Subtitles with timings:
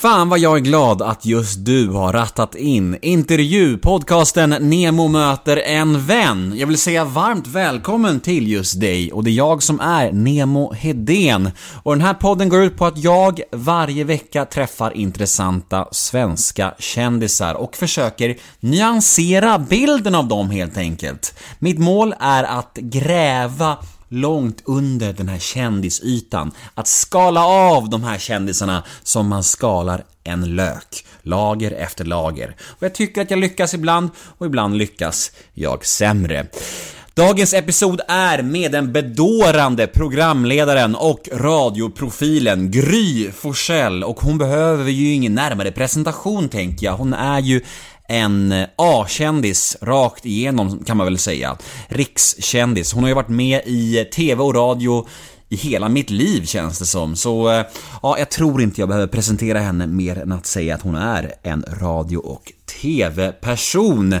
[0.00, 6.06] Fan vad jag är glad att just du har rattat in intervjupodcasten Nemo möter en
[6.06, 6.54] vän.
[6.56, 10.72] Jag vill säga varmt välkommen till just dig och det är jag som är Nemo
[10.72, 11.50] Hedén.
[11.82, 17.54] Och den här podden går ut på att jag varje vecka träffar intressanta svenska kändisar
[17.54, 21.34] och försöker nyansera bilden av dem helt enkelt.
[21.58, 23.76] Mitt mål är att gräva
[24.10, 26.52] långt under den här kändisytan.
[26.74, 31.04] Att skala av de här kändisarna som man skalar en lök.
[31.22, 32.56] Lager efter lager.
[32.60, 36.46] Och jag tycker att jag lyckas ibland och ibland lyckas jag sämre.
[37.14, 45.12] Dagens episod är med den bedårande programledaren och radioprofilen Gry Forsell och hon behöver ju
[45.12, 46.96] ingen närmare presentation tänker jag.
[46.96, 47.60] Hon är ju
[48.10, 51.56] en eh, A-kändis rakt igenom kan man väl säga.
[51.88, 52.92] Rikskändis.
[52.92, 55.06] Hon har ju varit med i eh, TV och radio
[55.48, 57.16] i hela mitt liv känns det som.
[57.16, 57.66] Så eh,
[58.02, 61.32] ja, jag tror inte jag behöver presentera henne mer än att säga att hon är
[61.42, 62.52] en radio och
[62.82, 64.14] TV-person.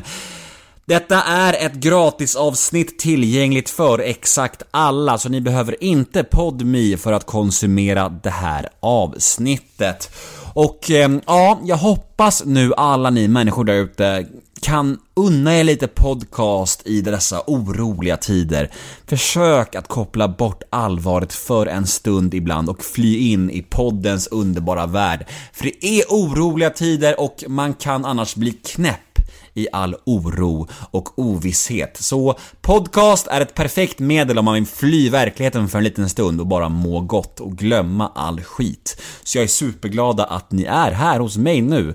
[0.84, 7.26] Detta är ett gratisavsnitt tillgängligt för exakt alla, så ni behöver inte PodMe för att
[7.26, 10.10] konsumera det här avsnittet.
[10.52, 14.26] Och eh, ja, jag hoppas nu alla ni människor där ute
[14.60, 18.70] kan unna er lite podcast i dessa oroliga tider.
[19.06, 24.86] Försök att koppla bort allvaret för en stund ibland och fly in i poddens underbara
[24.86, 25.26] värld.
[25.52, 29.09] För det är oroliga tider och man kan annars bli knäpp
[29.60, 31.96] i all oro och ovisshet.
[31.96, 36.40] Så podcast är ett perfekt medel om man vill fly verkligheten för en liten stund
[36.40, 39.00] och bara må gott och glömma all skit.
[39.22, 41.94] Så jag är superglada att ni är här hos mig nu.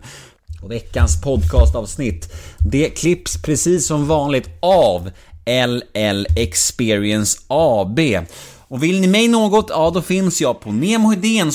[0.61, 5.09] Och veckans podcastavsnitt, det klipps precis som vanligt av
[5.45, 7.99] LL Experience AB.
[8.67, 11.51] Och vill ni mig något, ja då finns jag på nemohedén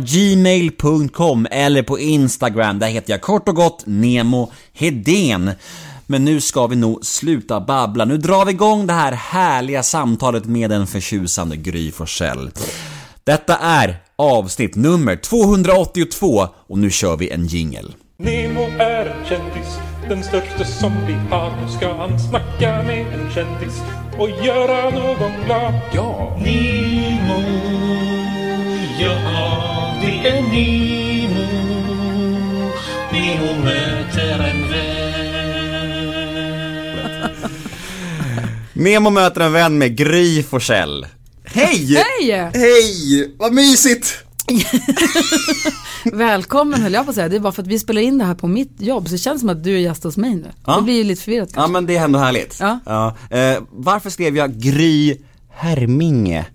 [0.00, 5.50] gmail.com eller på Instagram, där heter jag kort och gott Nemo Hedén.
[6.06, 10.44] Men nu ska vi nog sluta babbla, nu drar vi igång det här härliga samtalet
[10.44, 12.50] med den förtjusande Gry Forssell.
[13.24, 17.94] Detta är avsnitt nummer 282 och nu kör vi en jingel.
[18.16, 19.78] Nemo är en kändis,
[20.08, 21.50] den största som vi har.
[21.62, 23.82] Nu ska han snacka med en kändis
[24.20, 25.74] och göra någon glad.
[25.92, 26.36] Ja!
[26.40, 27.42] Nemo,
[29.00, 31.46] ja det är Nemo.
[33.12, 35.10] Nemo möter en vän.
[38.72, 41.06] Nemo möter en vän med Gry Forssell.
[41.44, 42.04] Hej!
[42.20, 42.50] Hej!
[42.54, 43.34] Hej!
[43.38, 44.24] Vad mysigt!
[46.04, 48.24] Välkommen höll jag på att säga, det är bara för att vi spelar in det
[48.24, 50.46] här på mitt jobb så det känns som att du är gäst hos mig nu.
[50.66, 50.76] Ja.
[50.76, 51.72] Det blir ju lite förvirrat Ja kanske.
[51.72, 52.60] men det är ändå härligt.
[52.60, 53.16] Ja.
[53.30, 55.16] Eh, varför skrev jag Gry
[55.50, 56.46] Herminge?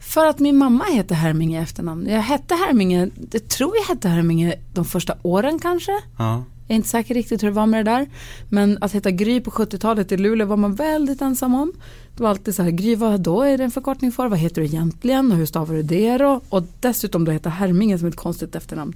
[0.00, 2.06] För att min mamma heter Herminge i efternamn.
[2.08, 5.92] Jag hette Herminge, jag tror jag hette Herminge de första åren kanske.
[6.18, 6.44] Ja.
[6.66, 8.08] Jag är inte säker riktigt hur det var med det där.
[8.48, 11.72] Men att heta Gry på 70-talet i Luleå var man väldigt ensam om.
[12.16, 14.28] Det var alltid så här, Gry vad då är det en förkortning för?
[14.28, 16.40] Vad heter du egentligen och hur stavar du det då?
[16.48, 18.94] Och dessutom då heta Herminge som ett konstigt efternamn.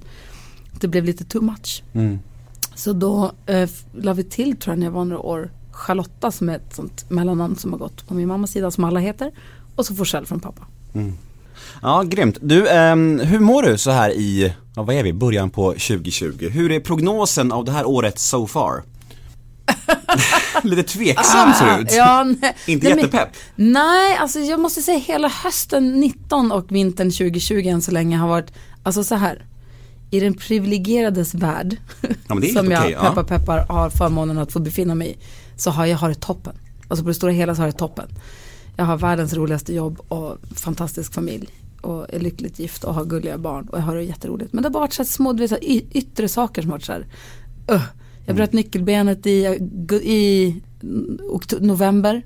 [0.79, 1.83] Det blev lite too much.
[1.93, 2.19] Mm.
[2.75, 6.49] Så då eh, la vi till tror jag när jag var några år Charlotta som
[6.49, 9.31] är ett sånt mellannamn som har gått på min mammas sida som alla heter.
[9.75, 10.67] Och så Forsell från pappa.
[11.81, 12.37] Ja, grymt.
[12.41, 16.49] Du, ehm, hur mår du så här i, ja, vad är vi, början på 2020?
[16.49, 18.83] Hur är prognosen av det här året so far?
[20.63, 21.91] Lite tveksam ser det ut.
[21.91, 23.29] Ah, Ja, nej, Inte nej, men- jättepepp.
[23.55, 28.27] Nej, alltså jag måste säga hela hösten 19 och vintern 2020 än så länge har
[28.27, 28.51] varit,
[28.83, 29.45] alltså så här.
[30.11, 31.77] I den privilegierades värld,
[32.27, 33.01] men är som jag ja.
[33.01, 35.17] peppar peppar har förmånen att få befinna mig i,
[35.57, 36.55] så har jag har det toppen.
[36.87, 38.07] Alltså på det stora hela så har jag det toppen.
[38.75, 41.47] Jag har världens roligaste jobb och fantastisk familj
[41.81, 44.53] och är lyckligt gift och har gulliga barn och jag har det jätteroligt.
[44.53, 46.61] Men det har bara varit så här små, du vet, så här, y- yttre saker
[46.61, 47.05] som har varit så här,
[47.71, 47.81] uh,
[48.25, 49.45] jag bröt nyckelbenet i,
[50.03, 50.61] i
[51.59, 52.21] november.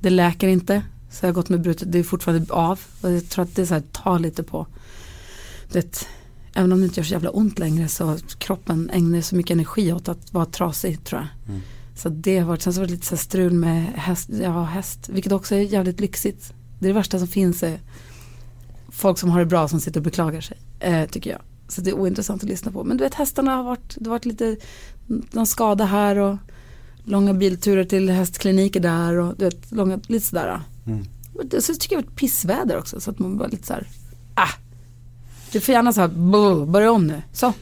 [0.00, 0.82] Det läker inte.
[1.10, 2.80] Så jag har gått med brutet, det är fortfarande av.
[3.00, 4.66] Och jag tror att det är så här, tar lite på.
[5.72, 6.08] Det,
[6.54, 9.92] även om det inte gör så jävla ont längre så kroppen ägnar så mycket energi
[9.92, 11.28] åt att vara trasig tror jag.
[11.96, 15.08] Så det har varit, sen så var det lite så strul med häst, ja, häst,
[15.08, 16.52] vilket också är jävligt lyxigt.
[16.78, 17.80] Det är det värsta som finns är
[18.88, 21.40] folk som har det bra som sitter och beklagar sig, eh, tycker jag.
[21.68, 22.84] Så det är ointressant att lyssna på.
[22.84, 24.56] Men du vet hästarna har varit, det har varit lite,
[25.06, 26.36] någon skada här och
[27.04, 30.60] långa bilturer till hästkliniker där och du vet, långa, lite sådär.
[31.44, 33.72] Det- Så tycker jag det var ett pissväder också så att man var lite så
[33.72, 33.86] här,
[34.34, 34.48] ah.
[35.52, 37.22] Du får gärna så här, "Buh, börja om nu.
[37.32, 37.52] Så.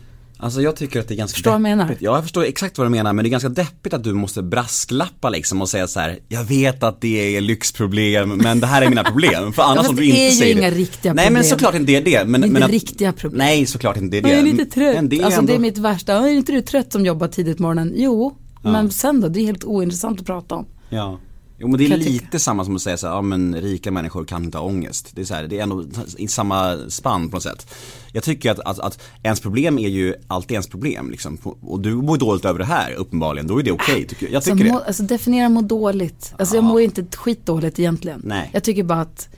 [0.45, 1.85] Alltså jag tycker att det är ganska Förstår jag menar?
[1.85, 2.03] deppigt.
[2.03, 4.43] Ja, jag förstår exakt vad du menar, men det är ganska deppigt att du måste
[4.43, 8.83] brasklappa liksom och säga så här: jag vet att det är lyxproblem, men det här
[8.83, 9.53] är mina problem.
[9.53, 10.77] För annars fast om du det inte är ju säger inga det.
[10.77, 11.51] riktiga Nej men problem.
[11.51, 12.31] såklart inte det är det.
[12.31, 13.39] Men, Det är men inte att, riktiga problem.
[13.39, 14.29] Nej, såklart inte det är det.
[14.29, 14.95] Jag är lite trött.
[14.95, 15.53] Men det är alltså ändå...
[15.53, 16.13] det är mitt värsta.
[16.13, 17.93] Ja, Är inte du trött som jobbar tidigt på morgonen?
[17.97, 19.29] Jo, men sen då?
[19.29, 20.67] Det är helt ointressant att prata om.
[20.91, 21.19] Ja.
[21.65, 24.25] Jo men det är lite samma som att säga så här, ja men rika människor
[24.25, 25.11] kan inte ha ångest.
[25.13, 25.85] Det är så här, det är ändå
[26.19, 27.75] i samma spann på något sätt.
[28.13, 31.39] Jag tycker att, att, att ens problem är ju alltid ens problem liksom.
[31.61, 34.35] Och du mår dåligt över det här uppenbarligen, då är det okej tycker jag.
[34.35, 34.85] Jag Så tycker må, det.
[34.85, 36.35] alltså definiera må dåligt.
[36.39, 38.21] Alltså jag mår ju inte skitdåligt egentligen.
[38.25, 38.51] Nej.
[38.53, 39.29] Jag tycker bara att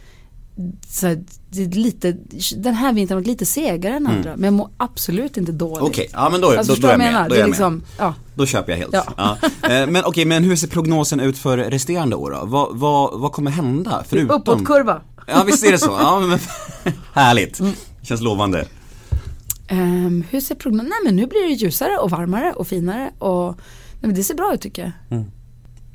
[0.88, 2.16] så här, det är lite,
[2.56, 4.36] den här vintern har varit lite segare än andra.
[4.36, 5.78] Men jag mår absolut inte dåligt.
[5.78, 5.90] Mm.
[5.90, 7.20] Okej, ja men då, Alltså då, då är jag menar?
[7.20, 7.28] med.
[7.30, 7.50] Då är jag med.
[7.50, 8.14] liksom, ja.
[8.34, 8.92] Då köper jag helt.
[8.92, 9.04] Ja.
[9.16, 9.38] Ja.
[9.70, 12.46] Eh, Men okej, men hur ser prognosen ut för resterande år då?
[12.46, 14.04] Vad, vad, vad kommer hända?
[14.08, 14.36] Förutom...
[14.40, 15.00] Uppåtkurva.
[15.26, 15.96] Ja visst är det så.
[16.00, 16.38] Ja, men...
[17.12, 17.60] Härligt.
[17.60, 17.72] Mm.
[18.02, 18.64] Känns lovande.
[19.68, 20.88] Ehm, hur ser prognosen?
[20.88, 23.46] Nej men nu blir det ljusare och varmare och finare och
[23.92, 25.24] nej, men det ser bra ut tycker jag.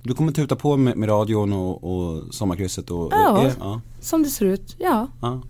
[0.03, 3.13] Du kommer tuta på med, med radion och, och sommarkrysset och...
[3.13, 3.41] Ja.
[3.41, 3.81] är, ja.
[3.99, 5.07] Som det ser ut, ja.
[5.21, 5.41] ja.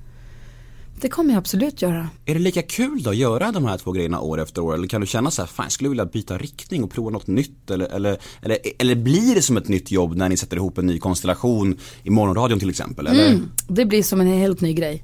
[1.02, 2.10] Det kommer jag absolut göra.
[2.26, 4.74] Är det lika kul då att göra de här två grejerna år efter år?
[4.74, 7.28] Eller kan du känna så här, fan jag skulle vilja byta riktning och prova något
[7.28, 7.72] nytt?
[7.72, 10.86] Eller, eller, eller, eller blir det som ett nytt jobb när ni sätter ihop en
[10.86, 13.08] ny konstellation i morgonradion till exempel?
[13.08, 13.30] Eller?
[13.30, 15.04] Mm, det blir som en helt ny grej.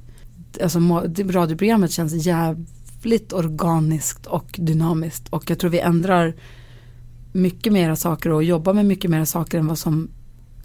[0.63, 0.79] Alltså
[1.29, 6.33] radioprogrammet känns jävligt organiskt och dynamiskt och jag tror vi ändrar
[7.37, 10.09] mycket mera saker och jobbar med mycket mera saker än vad som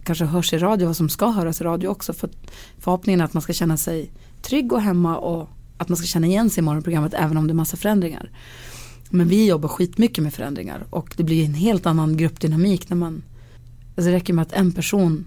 [0.05, 2.13] kanske hörs i radio, vad som ska höras i radio också.
[2.13, 2.31] För
[2.79, 5.49] förhoppningen är att man ska känna sig trygg och hemma och
[5.79, 8.31] att man ska känna igen sig i morgonprogrammet även om det är massa förändringar.
[9.11, 13.23] Men vi jobbar skitmycket med förändringar och det blir en helt annan gruppdynamik när man,
[13.97, 15.27] alltså det räcker med att en person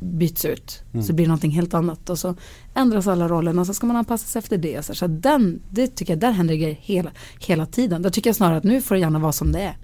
[0.00, 2.36] byts ut så blir det någonting helt annat och så
[2.74, 4.96] ändras alla rollerna och så ska man anpassa sig efter det.
[4.96, 8.02] Så, den, det tycker jag, där händer grejer hela, hela tiden.
[8.02, 9.76] Då tycker jag snarare att nu får det gärna vara som det är.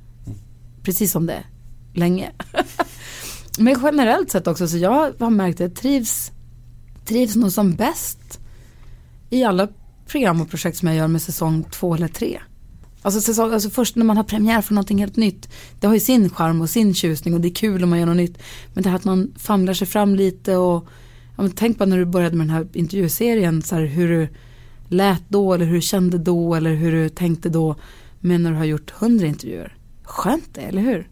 [0.82, 1.46] Precis som det är,
[1.94, 2.32] länge.
[3.58, 6.32] Men generellt sett också, så jag har märkt att jag trivs,
[7.04, 8.40] trivs nog som bäst
[9.30, 9.68] i alla
[10.06, 12.40] program och projekt som jag gör med säsong två eller tre.
[13.02, 15.48] Alltså, säsong, alltså först när man har premiär för någonting helt nytt.
[15.80, 18.06] Det har ju sin charm och sin tjusning och det är kul om man gör
[18.06, 18.38] något nytt.
[18.74, 20.88] Men det här att man famlar sig fram lite och
[21.36, 23.62] ja, men tänk på när du började med den här intervjuserien.
[23.62, 24.28] Så här, hur du
[24.88, 27.76] lät då eller hur du kände då eller hur du tänkte då.
[28.20, 29.77] Men när du har gjort hundra intervjuer.
[30.08, 31.08] Skönt det, eller hur?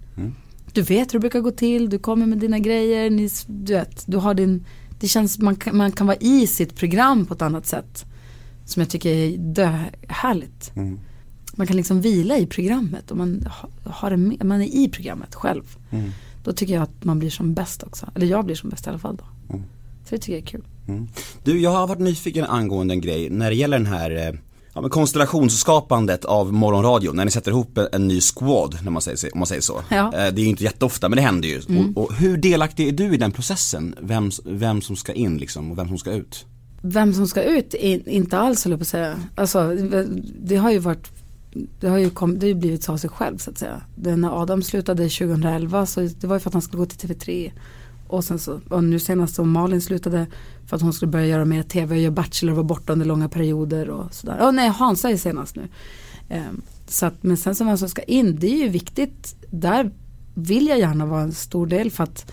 [0.72, 4.04] Du vet hur det brukar gå till, du kommer med dina grejer, ni, du vet,
[4.06, 4.64] du har din,
[5.00, 8.04] det känns, man kan, man kan vara i sitt program på ett annat sätt.
[8.64, 9.78] Som jag tycker är dö,
[10.08, 10.72] härligt.
[11.56, 14.88] Man kan liksom vila i programmet och man, ha- har det med, man är i
[14.88, 15.76] programmet själv.
[16.44, 18.06] Då tycker jag att man blir som bäst också.
[18.14, 19.24] Eller jag blir som bäst i alla fall då.
[20.04, 20.64] Så det tycker jag är kul.
[21.44, 24.34] Du, jag har varit nyfiken angående en grej när det gäller den här eh,
[24.76, 29.02] ja, men konstellationsskapandet av morgonradio, när ni sätter ihop en, en ny squad, när man
[29.02, 29.80] säger, så- om man säger så.
[29.90, 30.04] Ja.
[30.06, 31.60] Eh, Det är ju inte jätteofta, men det händer ju.
[31.94, 33.94] Och, och hur delaktig är du i den processen?
[34.00, 36.44] Vem, vem som ska in liksom och vem som ska ut?
[36.82, 39.16] Vem som ska ut, är inte alls höll jag på att säga.
[39.34, 39.76] Alltså,
[40.42, 41.10] det har ju varit
[41.80, 43.80] det har ju, kom, det har ju blivit så av sig själv så att säga.
[43.94, 47.08] Det, när Adam slutade 2011 så det var ju för att han skulle gå till
[47.10, 47.50] TV3.
[48.08, 50.26] Och sen så, och nu senast så Malin slutade
[50.66, 53.06] för att hon skulle börja göra mer TV och göra Bachelor och vara borta under
[53.06, 54.38] långa perioder och sådär.
[54.40, 55.68] Åh nej, Hansa är senast nu.
[56.28, 59.36] Ehm, så att, men sen så vem som ska in, det är ju viktigt.
[59.50, 59.90] Där
[60.34, 62.32] vill jag gärna vara en stor del för att,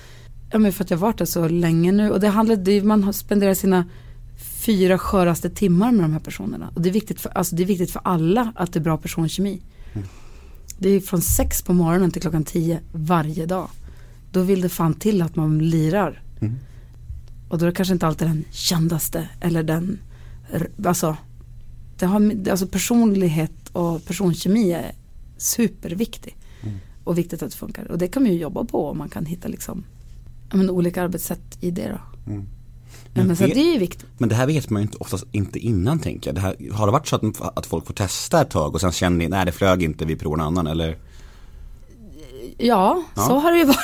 [0.51, 2.11] ja, men för att jag varit där så länge nu.
[2.11, 3.85] Och det handlar, man har spenderat sina
[4.65, 6.71] fyra sköraste timmar med de här personerna.
[6.75, 8.97] Och det är viktigt för, alltså det är viktigt för alla att det är bra
[8.97, 9.61] personkemi.
[10.77, 13.67] Det är från sex på morgonen till klockan tio varje dag.
[14.31, 16.21] Då vill det fan till att man lirar.
[17.53, 19.99] Och då är det kanske inte alltid den kändaste eller den,
[20.85, 21.17] alltså,
[21.97, 24.91] det har, alltså personlighet och personkemi är
[25.37, 26.37] superviktig.
[27.03, 27.91] Och viktigt att det funkar.
[27.91, 29.83] Och det kan man ju jobba på om man kan hitta liksom,
[30.53, 32.31] men olika arbetssätt i det då.
[33.13, 34.05] Ja, men så vet- det är ju viktigt.
[34.17, 36.35] Men det här vet man ju inte, oftast inte innan tänker jag.
[36.35, 38.91] Det här, har det varit så att, att folk får testa ett tag och sen
[38.91, 40.97] känner ni, nej det flög inte, vi provar en annan eller?
[42.57, 43.79] Ja, så har det ju varit.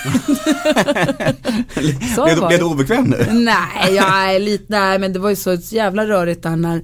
[2.16, 3.18] Så blev, det du- blev du obekväm nu?
[3.34, 6.82] Nej, jag är lite, nej men det var ju så jävla rörigt där när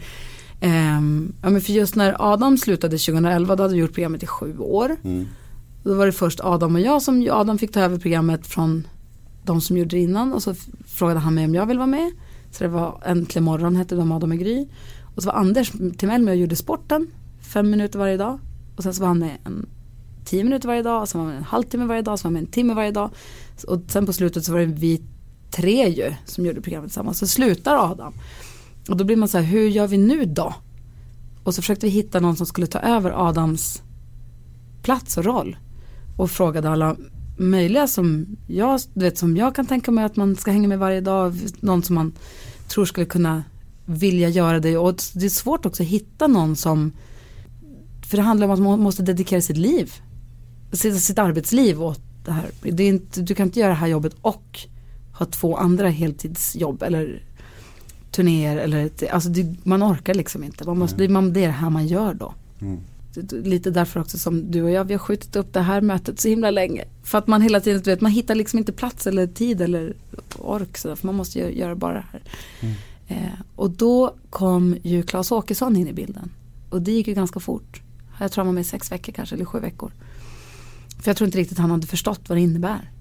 [0.62, 4.27] ehm, Ja men för just när Adam slutade 2011 då hade vi gjort programmet i
[4.27, 4.98] sju år.
[5.84, 8.88] Då var det först Adam och jag som, Adam fick ta över programmet från
[9.44, 10.56] de som gjorde det innan och så
[10.88, 12.12] frågade han mig om jag vill vara med.
[12.51, 14.68] Så det var Äntligen morgon hette med Adam och Gry.
[15.15, 17.08] Och så var Anders Timell med och gjorde sporten,
[17.54, 18.39] fem minuter varje dag.
[18.75, 19.65] Och sen så var han med en
[20.25, 22.51] tio minuter varje dag, sen var man en halvtimme varje dag, sen var man en
[22.51, 23.10] timme varje dag.
[23.67, 25.01] Och sen på slutet så var det vi
[25.51, 27.20] tre ju som gjorde programmet tillsammans.
[27.20, 28.13] Så slutar Adam.
[28.89, 30.53] Och då blir man så här, hur gör vi nu då?
[31.44, 33.82] Och så försökte vi hitta någon som skulle ta över Adams
[34.82, 35.58] plats och roll.
[36.17, 36.96] Och frågade alla
[37.38, 40.79] möjliga som jag, du vet, som jag kan tänka mig att man ska hänga med
[40.79, 41.36] varje dag.
[41.60, 42.13] Någon som man
[42.67, 43.44] tror skulle kunna
[43.86, 44.77] vilja göra det.
[44.77, 46.91] Och det är svårt också att hitta någon som,
[48.10, 49.94] för det handlar om att man måste dedikera sitt liv,
[50.75, 52.46] sitt, sitt arbetsliv åt det här.
[52.62, 54.60] Det är inte, du kan inte göra det här jobbet och
[55.13, 57.24] ha två andra heltidsjobb eller
[58.12, 60.63] turnéer eller, alltså det, man orkar liksom inte.
[60.65, 61.03] Man måste, det,
[61.44, 62.34] är det här man gör då.
[63.13, 66.20] Det- Lite därför också som du och jag, vi har skjutit upp det här mötet
[66.20, 66.86] så himla länge.
[67.03, 69.94] För att man hela tiden, du vet, man hittar liksom inte plats eller tid eller
[70.39, 72.22] ork så där, för man måste ju göra bara det här.
[73.08, 76.29] Eh, och då kom ju Claes Åkesson in i bilden.
[76.70, 77.82] Och det gick ju ganska fort.
[78.20, 79.91] Jag tror han var med i sex veckor kanske, eller sju veckor.
[81.01, 82.91] För jag tror inte riktigt han hade förstått vad det innebär.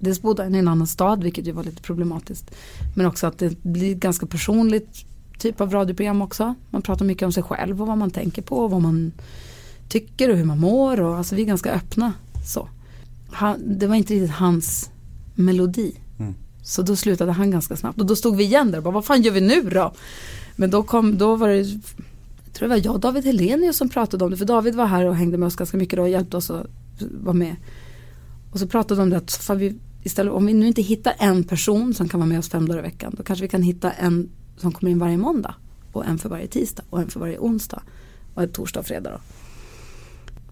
[0.00, 2.50] Dels bodde han i en annan stad, vilket ju var lite problematiskt.
[2.96, 5.04] Men också att det blir ganska personligt
[5.38, 6.54] typ av radioprogram också.
[6.70, 9.12] Man pratar mycket om sig själv och vad man tänker på och vad man
[9.88, 11.00] tycker och hur man mår.
[11.00, 12.12] Och, alltså vi är ganska öppna.
[12.46, 12.68] Så.
[13.30, 14.90] Han, det var inte riktigt hans
[15.34, 15.94] melodi.
[16.68, 18.00] Så då slutade han ganska snabbt.
[18.00, 19.92] Och då stod vi igen där och bara, vad fan gör vi nu då?
[20.56, 23.88] Men då kom, då var det, jag tror det var jag och David Helenius som
[23.88, 24.36] pratade om det.
[24.36, 26.66] För David var här och hängde med oss ganska mycket då och hjälpte oss att
[27.00, 27.56] vara med.
[28.52, 31.14] Och så pratade de om det att fan, vi, istället, om vi nu inte hittar
[31.18, 33.14] en person som kan vara med oss fem dagar i veckan.
[33.16, 35.54] Då kanske vi kan hitta en som kommer in varje måndag.
[35.92, 37.82] Och en för varje tisdag och en för varje onsdag.
[38.34, 39.20] Och en torsdag och fredag då.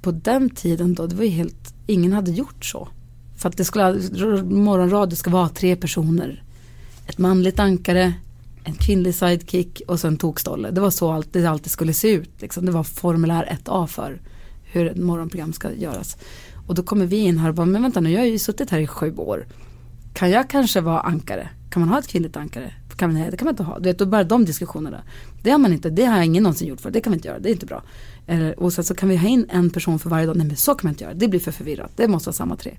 [0.01, 2.89] På den tiden då, det var ju helt, ingen hade gjort så.
[3.37, 6.43] För att det skulle, morgonradio ska vara tre personer.
[7.07, 8.15] Ett manligt ankare,
[8.65, 10.71] en kvinnlig sidekick och sen en tokstolle.
[10.71, 12.31] Det var så allt, det alltid skulle se ut.
[12.39, 12.67] Liksom.
[12.67, 14.21] Det var formulär 1A för
[14.77, 16.17] hur ett morgonprogram ska göras.
[16.67, 18.71] Och då kommer vi in här och bara, men vänta nu, jag har ju suttit
[18.71, 19.47] här i sju år.
[20.15, 21.49] Kan jag kanske vara ankare?
[21.71, 22.73] Kan man ha ett kvinnligt ankare?
[22.97, 23.79] Kan man, nej, det kan man inte ha.
[23.79, 25.03] Du vet, då börjar de diskussionerna.
[25.43, 26.91] Det har man inte, det har ingen någonsin gjort för.
[26.91, 27.83] Det kan vi inte göra, det är inte bra.
[28.27, 30.37] Eller, och sen så kan vi ha in en person för varje dag.
[30.37, 31.91] Nej men så kan man inte göra, det blir för förvirrat.
[31.97, 32.79] Det måste vara samma tre.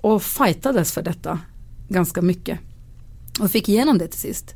[0.00, 1.38] Och fightades för detta
[1.88, 2.58] ganska mycket.
[3.40, 4.54] Och fick igenom det till sist.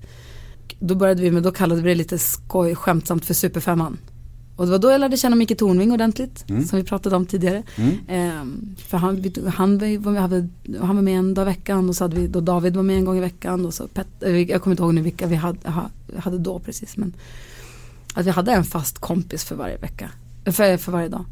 [0.78, 3.98] Då började vi med, då kallade vi det lite skoj, skämtsamt för Superfemman.
[4.56, 7.62] Och det var då jag lärde känna Micke Tornving ordentligt, som vi pratade om tidigare.
[8.08, 10.48] Ehm, för han, han, var,
[10.86, 12.96] han var med en dag i veckan och så hade vi, då David var med
[12.96, 15.36] en gång i veckan och så Pet, eh, jag kommer inte ihåg nu vilka vi
[15.36, 16.96] hade, ha, hade då precis.
[16.96, 17.14] Men
[18.14, 20.10] att vi hade en fast kompis för varje vecka,
[20.44, 21.24] för, för varje dag.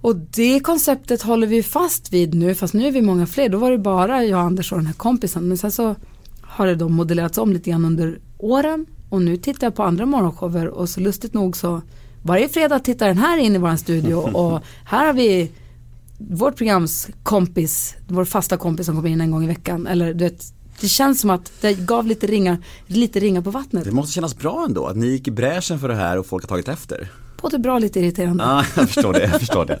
[0.00, 3.48] Och det konceptet håller vi fast vid nu, fast nu är vi många fler.
[3.48, 5.48] Då var det bara jag, Anders och den här kompisen.
[5.48, 5.94] Men sen så
[6.40, 8.86] har det då modellerats om lite grann under åren.
[9.14, 11.82] Och nu tittar jag på andra morgonshower och så lustigt nog så
[12.22, 15.50] varje fredag tittar den här in i våran studio och här har vi
[16.18, 19.86] vårt programs kompis, vår fasta kompis som kommer in en gång i veckan.
[19.86, 20.44] Eller du vet,
[20.80, 23.84] det känns som att det gav lite ringar, lite ringar på vattnet.
[23.84, 26.44] Det måste kännas bra ändå att ni gick i bräschen för det här och folk
[26.44, 27.08] har tagit efter.
[27.44, 28.44] Både bra och lite irriterande.
[28.44, 29.78] Ja, jag förstår det, jag förstår det.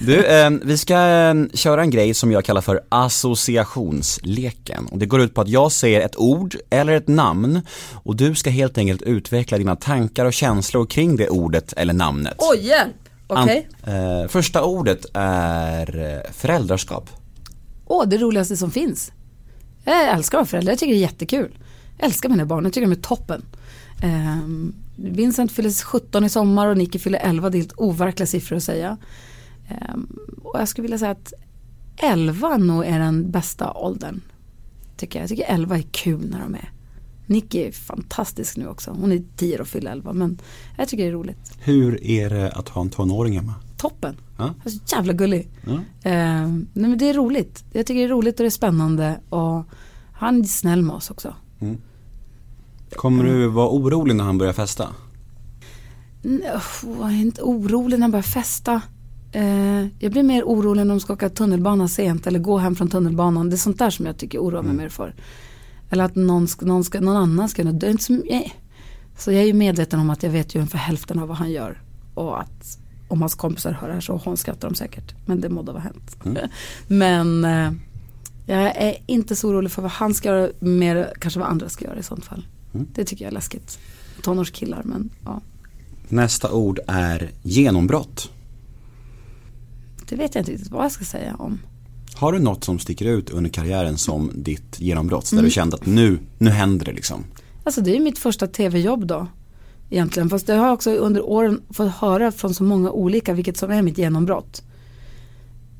[0.00, 4.86] Du, eh, vi ska eh, köra en grej som jag kallar för associationsleken.
[4.86, 7.60] Och det går ut på att jag säger ett ord eller ett namn
[7.92, 12.36] och du ska helt enkelt utveckla dina tankar och känslor kring det ordet eller namnet.
[12.38, 12.92] Oj, hjälp!
[13.26, 13.68] Okej.
[13.82, 13.92] An-
[14.22, 17.10] eh, första ordet är eh, föräldraskap.
[17.86, 19.12] Åh, det roligaste som finns.
[19.84, 21.58] Jag älskar att vara förälder, jag tycker det är jättekul.
[21.98, 23.44] Jag älskar mina barn, jag tycker de är toppen.
[24.02, 28.56] Ehm, Vincent fyller 17 i sommar och Nicky fyller 11, det är helt overkliga siffror
[28.56, 28.96] att säga.
[29.68, 31.32] Ehm, och jag skulle vilja säga att
[31.96, 34.20] 11 nog är den bästa åldern.
[34.96, 35.22] Tycker jag.
[35.22, 36.72] jag tycker 11 är kul när de är.
[37.26, 38.90] Nicky är fantastisk nu också.
[38.90, 40.38] Hon är 10 och fyller 11 men
[40.78, 41.58] jag tycker det är roligt.
[41.58, 43.54] Hur är det att ha en tonåring hemma?
[43.76, 44.16] Toppen.
[44.38, 44.44] Ja.
[44.44, 45.48] Han är så jävla gullig.
[45.64, 45.72] Ja.
[46.10, 47.64] Eh, nej men det är roligt.
[47.72, 49.64] Jag tycker det är roligt och det är spännande och
[50.12, 51.34] han är snäll med oss också.
[52.96, 54.88] Kommer du vara orolig när han börjar festa?
[56.24, 56.42] Mm,
[57.00, 58.82] Jag är inte orolig när han börjar festa.
[59.32, 62.88] Eh, jag blir mer orolig när de ska åka tunnelbana sent eller gå hem från
[62.88, 63.50] tunnelbanan.
[63.50, 65.14] Det är sånt där som jag tycker oroar mig mer för.
[65.90, 68.54] Eller att någon, ska, någon, ska, någon annan ska det är inte så, nej.
[69.18, 71.50] så jag är ju medveten om att jag vet ju ungefär hälften av vad han
[71.50, 71.82] gör.
[72.14, 75.14] Och att om hans kompisar hör det här så hånskrattar de säkert.
[75.26, 76.16] Men det må då vara hänt.
[76.86, 77.72] Men eh,
[78.46, 81.84] jag är inte så orolig för vad han ska göra, mer kanske vad andra ska
[81.84, 82.46] göra i sånt fall.
[82.72, 83.78] Det tycker jag är läskigt.
[84.22, 85.40] Tonårskillar men ja.
[86.08, 88.30] Nästa ord är genombrott.
[90.08, 91.58] Det vet jag inte riktigt vad jag ska säga om.
[92.14, 95.30] Har du något som sticker ut under karriären som ditt genombrott?
[95.30, 97.24] Där du kände att nu, nu händer det liksom.
[97.64, 99.26] Alltså det är mitt första tv-jobb då.
[99.90, 100.30] Egentligen.
[100.30, 103.82] Fast jag har också under åren fått höra från så många olika vilket som är
[103.82, 104.62] mitt genombrott.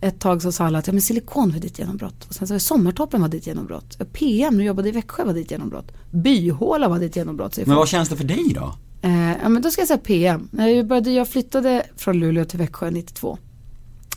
[0.03, 2.25] Ett tag så sa alla att ja, men silikon var ditt genombrott.
[2.29, 3.99] Och sen så var Sommartoppen var ditt genombrott.
[4.13, 5.93] PM, nu jobbade i Växjö var ditt genombrott.
[6.11, 7.57] Byhåla var ditt genombrott.
[7.57, 7.77] Men folk.
[7.77, 8.75] vad känns det för dig då?
[9.03, 10.49] Eh, ja men då ska jag säga PM.
[10.53, 13.39] Jag, började, jag flyttade från Luleå till Växjö 92.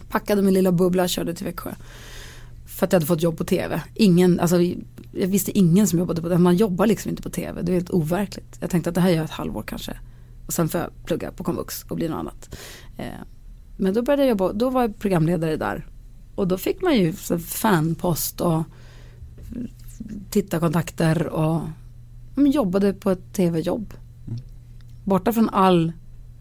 [0.10, 1.72] Packade min lilla bubbla, körde till Växjö.
[2.66, 3.82] För att jag hade fått jobb på tv.
[3.94, 4.62] Ingen, alltså
[5.12, 6.38] jag visste ingen som jobbade på det.
[6.38, 7.62] Man jobbar liksom inte på tv.
[7.62, 8.58] Det är helt overkligt.
[8.60, 9.98] Jag tänkte att det här gör jag ett halvår kanske.
[10.46, 12.56] Och sen får jag plugga på komvux och bli något annat.
[12.98, 13.06] Eh,
[13.78, 15.88] men då började jag jobba, då var jag programledare där.
[16.36, 18.64] Och då fick man ju fanpost och
[20.30, 21.62] tittarkontakter och
[22.36, 23.94] men, jobbade på ett tv-jobb.
[25.04, 25.92] Borta från all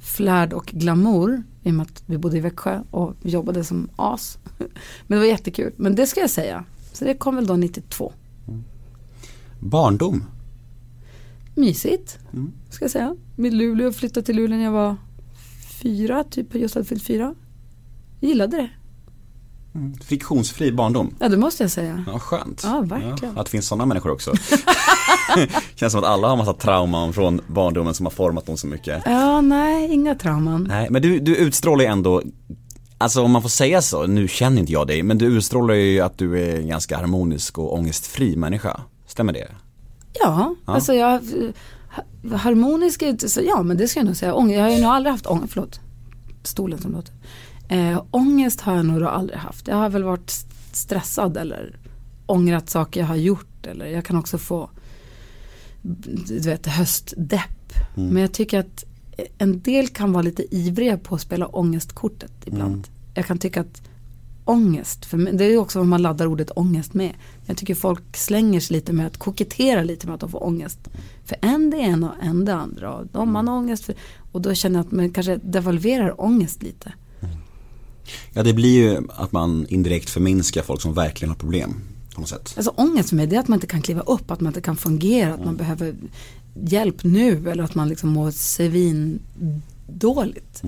[0.01, 4.39] flärd och glamour i och med att vi bodde i Växjö och jobbade som as.
[4.59, 4.69] Men
[5.07, 5.73] det var jättekul.
[5.77, 6.65] Men det ska jag säga.
[6.93, 8.13] Så det kom väl då 92.
[9.61, 10.25] Barndom?
[11.55, 12.19] Mysigt,
[12.71, 13.17] ska jag säga.
[13.37, 14.97] Med Luleå, flyttade till Luleå när jag var
[15.85, 17.35] fyra, typ just hade fyllt fyra.
[18.21, 18.71] Jag gillade det.
[20.05, 21.15] Fiktionsfri barndom?
[21.19, 22.05] Ja, det måste jag säga.
[22.13, 22.61] Ja, skönt.
[22.65, 23.35] Ja, verkligen.
[23.35, 24.33] Ja, att det finns sådana människor också.
[25.75, 29.03] Känns som att alla har massa trauman från barndomen som har format dem så mycket.
[29.07, 30.65] Ja, nej, inga trauman.
[30.69, 32.23] Nej, men du, du utstrålar ju ändå
[32.99, 36.01] Alltså om man får säga så, nu känner inte jag dig, men du utstrålar ju
[36.01, 38.81] att du är en ganska harmonisk och ångestfri människa.
[39.07, 39.49] Stämmer det?
[40.21, 40.73] Ja, Ja.
[40.73, 41.21] alltså jag,
[42.33, 44.35] harmonisk är inte så, ja men det ska jag nog säga.
[44.35, 45.81] Ång, jag har ju nog aldrig haft ångest, förlåt,
[46.43, 47.15] stolen som låter.
[47.69, 49.69] Eh, ångest har jag nog aldrig haft.
[49.69, 51.77] Jag har väl varit st- stressad eller
[52.27, 54.71] ångrat saker jag har gjort eller jag kan också få
[56.27, 57.73] du vet höstdepp.
[57.95, 58.85] Men jag tycker att
[59.39, 62.89] en del kan vara lite ivriga på att spela ångestkortet ibland.
[63.15, 63.83] Jag kan tycka att
[64.45, 67.13] ångest, för mig- det är också vad man laddar ordet ångest med.
[67.47, 70.79] Jag tycker folk slänger sig lite med att kokettera lite med att de får ångest.
[71.25, 72.95] För en det ena och en det andra.
[72.95, 73.95] Och de man har ångest för,
[74.33, 76.93] och då känner jag att man kanske devalverar ångest lite.
[78.33, 81.75] Ja, det blir ju att man indirekt förminskar folk som verkligen har problem
[82.15, 82.55] på något sätt.
[82.57, 84.61] Alltså ångest för mig det är att man inte kan kliva upp, att man inte
[84.61, 85.95] kan fungera, att man behöver
[86.55, 89.19] hjälp nu eller att man liksom mår svin
[89.87, 90.63] dåligt.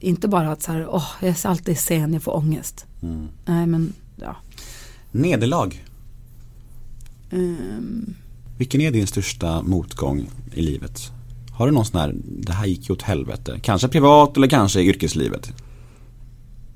[0.00, 2.86] Inte bara att så här, åh, jag är alltid sen, jag får ångest.
[3.44, 4.36] Nej men, ja.
[5.10, 5.84] Nederlag.
[7.30, 8.14] Ehm,
[8.58, 11.12] vilken är din största motgång i livet?
[11.52, 13.60] Har du någon sån här, det här gick ju åt helvete.
[13.62, 15.52] Kanske privat eller kanske i yrkeslivet.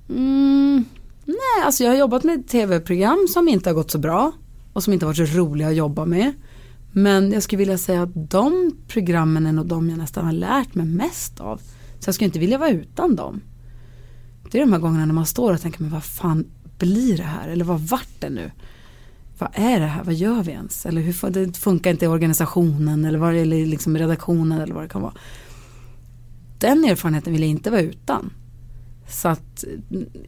[0.08, 0.84] Mm,
[1.24, 4.32] nej, alltså jag har jobbat med tv-program som inte har gått så bra
[4.72, 6.32] och som inte har varit så roliga att jobba med.
[6.92, 10.74] Men jag skulle vilja säga att de programmen är nog de jag nästan har lärt
[10.74, 11.60] mig mest av.
[12.00, 13.40] Så jag skulle inte vilja vara utan dem.
[14.50, 16.44] Det är de här gångerna när man står och tänker, men vad fan
[16.78, 17.48] blir det här?
[17.48, 18.50] Eller vad vart det nu?
[19.40, 20.04] Vad är det här?
[20.04, 20.86] Vad gör vi ens?
[20.86, 24.88] Eller hur det funkar inte i organisationen eller, vad, eller liksom redaktionen eller vad det
[24.88, 25.14] kan vara.
[26.58, 28.32] Den erfarenheten vill jag inte vara utan.
[29.08, 29.64] Så att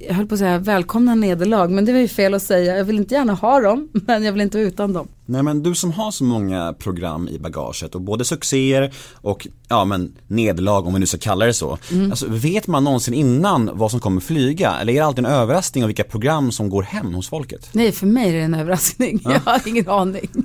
[0.01, 2.77] jag höll på att säga välkomna nederlag men det var ju fel att säga.
[2.77, 5.09] Jag vill inte gärna ha dem men jag vill inte vara utan dem.
[5.33, 9.85] Nej men du som har så många program i bagaget och både succéer och ja
[9.85, 11.79] men nederlag om vi nu ska kalla det så.
[12.11, 14.73] Alltså, vet man någonsin innan vad som kommer flyga?
[14.81, 17.69] Eller är det alltid en överraskning av vilka program som går hem hos folket?
[17.73, 19.21] Nej för mig är det en överraskning.
[19.25, 20.31] Jag har ingen aning.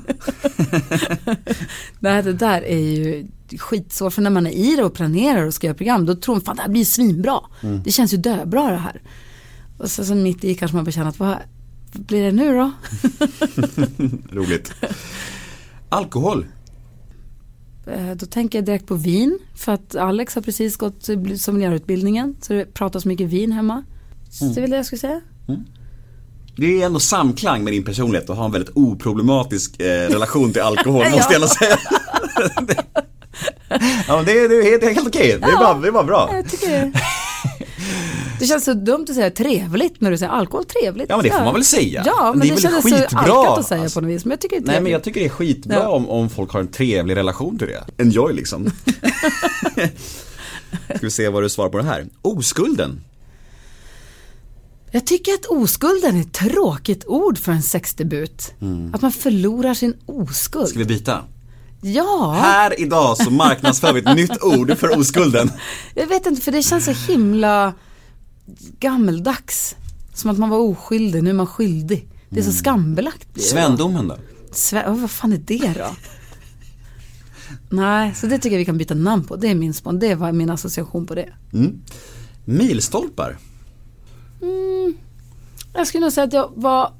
[1.99, 5.53] Nej det där är ju skitsvårt för när man är i det och planerar och
[5.53, 7.39] ska göra program då tror man fan det här blir svinbra.
[7.83, 9.01] Det känns ju döbra det här.
[9.77, 11.37] Och så, så mitt i kanske man bara känner att vad
[11.97, 12.71] blir det nu då?
[14.35, 14.71] Roligt.
[15.89, 16.45] Alkohol.
[17.87, 19.39] Eh, Då tänker jag direkt på vin.
[19.55, 22.35] För att Alex har precis gått sommelierutbildningen.
[22.41, 23.83] Så det pratas mycket vin hemma.
[24.31, 25.21] Så det är väl det jag skulle säga.
[26.57, 30.61] Det är ändå samklang med din personlighet och har en väldigt oproblematisk eh, relation till
[30.61, 31.77] alkohol måste jag ändå säga.
[34.07, 36.29] ja det är, det är helt, helt okej, det är bara, det är bara bra.
[36.33, 36.91] Jag tycker det.
[38.39, 41.09] Det känns så dumt att säga trevligt när du säger alkohol trevligt.
[41.09, 42.03] Ja men det får man väl säga.
[42.05, 43.99] Ja men det det, är väl kändes så skitbra, alkat att säga alltså.
[43.99, 44.25] på något vis.
[44.25, 44.73] Men jag tycker det är trevligt.
[44.73, 45.87] Nej men jag tycker det är skitbra Ja.
[45.89, 47.83] om, om folk har en trevlig relation till det.
[48.03, 48.69] Enjoy liksom.
[50.87, 52.05] Ska vi se vad du svarar på det här.
[52.21, 53.01] Oskulden.
[54.91, 58.53] Jag tycker att oskulden är ett tråkigt ord för en sexdebut.
[58.93, 60.63] Att man förlorar sin oskuld.
[60.63, 60.69] Mm.
[60.69, 61.23] Ska vi byta?
[61.81, 65.51] Ja, Här idag så marknadsför vi ett nytt ord för oskulden.
[65.95, 67.73] jag vet inte för det känns så himla
[68.79, 69.75] gammeldags.
[70.13, 72.07] Som att man var oskyldig, nu är man skyldig.
[72.29, 73.33] Det är så skambelagt.
[73.33, 73.53] blir det då.
[73.53, 74.17] Svendomen då?
[74.51, 75.95] Sve- oh, vad fan är det då?
[77.69, 79.35] Nej, så det tycker jag vi kan byta namn på.
[79.35, 81.29] Det är min spon, det var min association på det.
[81.53, 81.81] Mm.
[82.45, 83.37] Milstolpar.
[85.73, 86.91] Jag skulle nog säga att jag var,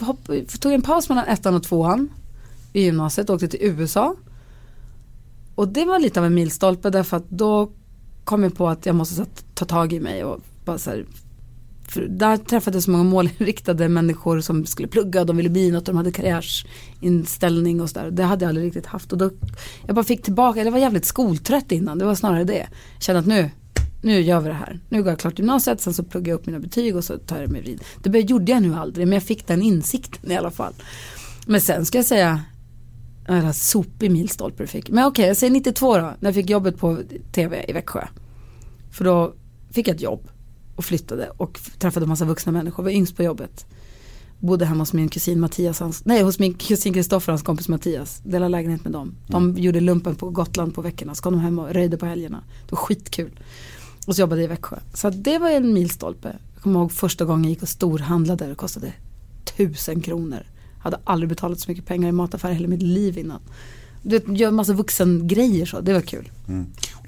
[0.00, 2.08] hopp, tog en paus mellan ettan och tvåan
[2.72, 4.16] i gymnasiet och åkte till USA.
[5.54, 7.70] Och det var lite av en milstolpe därför att då
[8.24, 11.06] kom jag på att jag måste ta tag i mig och bara så här,
[11.88, 15.96] för där träffades många målinriktade människor som skulle plugga de ville bli något och de
[15.96, 18.10] hade karriärsinställning och sådär.
[18.10, 19.30] Det hade jag aldrig riktigt haft och då,
[19.86, 22.66] jag bara fick tillbaka, jag var jävligt skoltrött innan, det var snarare det.
[22.94, 23.50] Jag kände att nu,
[24.02, 24.80] nu gör vi det här.
[24.88, 27.40] Nu går jag klart gymnasiet, sen så pluggar jag upp mina betyg och så tar
[27.40, 27.82] jag mig vid.
[28.02, 30.74] Det gjorde jag nu aldrig, men jag fick den insikten i alla fall.
[31.46, 32.40] Men sen ska jag säga,
[33.28, 34.90] en sopig milstolpe du fick.
[34.90, 36.98] Men okej, jag säger 92 då, när jag fick jobbet på
[37.32, 38.06] tv i Växjö.
[38.92, 39.34] För då
[39.70, 40.28] fick jag ett jobb
[40.80, 43.66] och flyttade och träffade massa vuxna människor, var yngst på jobbet.
[44.38, 48.20] Bodde hemma hos min kusin Mattias, hans, nej hos min kusin Kristoffer hans kompis Mattias.
[48.24, 49.14] Delade lägenhet med dem.
[49.26, 52.44] De gjorde lumpen på Gotland på veckorna, så kom de hem och röjde på helgerna.
[52.66, 53.40] Det var skitkul.
[54.06, 54.76] Och så jobbade jag i Växjö.
[54.94, 56.36] Så det var en milstolpe.
[56.54, 58.92] Jag kommer ihåg första gången jag gick och storhandlade, det kostade
[59.56, 60.42] tusen kronor.
[60.78, 63.40] Hade aldrig betalat så mycket pengar i mataffär hela mitt liv innan.
[64.02, 66.30] Du vet, gör massa vuxengrejer så, det var kul.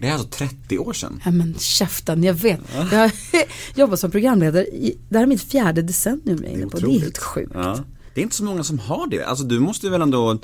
[0.00, 1.20] Det är alltså 30 år sedan.
[1.24, 2.60] Ja men käften, jag vet.
[2.74, 3.10] Jag har
[3.74, 6.78] jobbat som programledare, i, det här är mitt fjärde decennium jag är inne på.
[6.78, 7.50] Det är helt sjukt.
[7.54, 7.78] Ja.
[8.14, 9.24] Det är inte så många som har det.
[9.24, 10.38] Alltså du måste väl ändå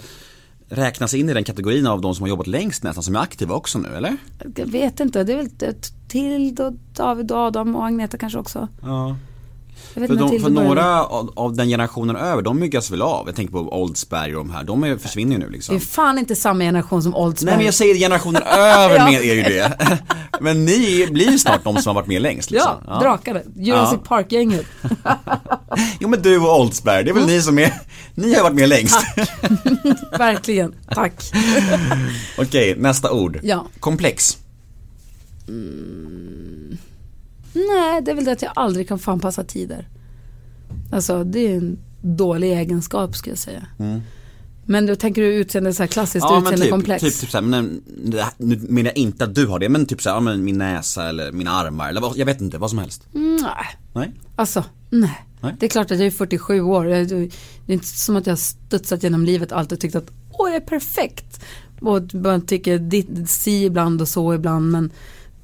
[0.68, 3.54] räknas in i den kategorin av de som har jobbat längst nästan, som är aktiva
[3.54, 4.16] också nu, eller?
[4.56, 8.38] Jag vet inte, det är väl ett- Tild och David och Adam och Agneta kanske
[8.38, 8.68] också.
[8.82, 9.16] Ja.
[9.94, 13.26] För, de, för några av, av den generationen över, de myggas väl av.
[13.26, 15.76] Jag tänker på Oldsberg och de här, de är, försvinner ju nu Det liksom.
[15.76, 17.46] är fan inte samma generation som Oldsberg.
[17.50, 19.04] Nej men jag säger generationen över Ja.
[19.04, 19.78] med är ju det.
[20.40, 22.72] Men ni blir ju snart de som har varit med längst liksom.
[22.86, 23.40] Ja, drakarna.
[23.56, 24.08] Jurassic Ja.
[24.08, 24.66] Park-gänget.
[26.00, 27.72] Jo men du och Oldsberg, det är väl ni som är,
[28.14, 28.98] ni har varit med längst.
[30.18, 31.12] Verkligen, tack.
[32.38, 33.40] Okej, nästa ord.
[33.42, 33.66] Ja.
[33.80, 34.38] Komplex.
[37.52, 39.88] Nej, det är väl det att jag aldrig kan få anpassa tider.
[40.92, 43.66] Alltså det är en dålig egenskap skulle jag säga.
[44.64, 46.34] Men då tänker du utseende så här klassiskt Mm.
[46.34, 47.82] Ja men utseende typ, typ, typ såhär, men
[48.36, 51.08] nu menar jag inte att du har det, men typ såhär, ja, men min näsa
[51.08, 53.06] eller mina armar eller vad, jag vet inte, vad som helst.
[53.14, 54.12] Mm, nej, Nej?
[54.36, 55.24] alltså nej.
[55.40, 55.56] Nej.
[55.58, 56.84] Det är klart att jag är 47 år.
[56.84, 57.30] Det är
[57.66, 60.66] inte som att jag har studsat genom livet och alltid tyckt att åh jag är
[60.66, 61.44] perfekt.
[61.80, 64.90] Och man tycker si ibland och så ibland men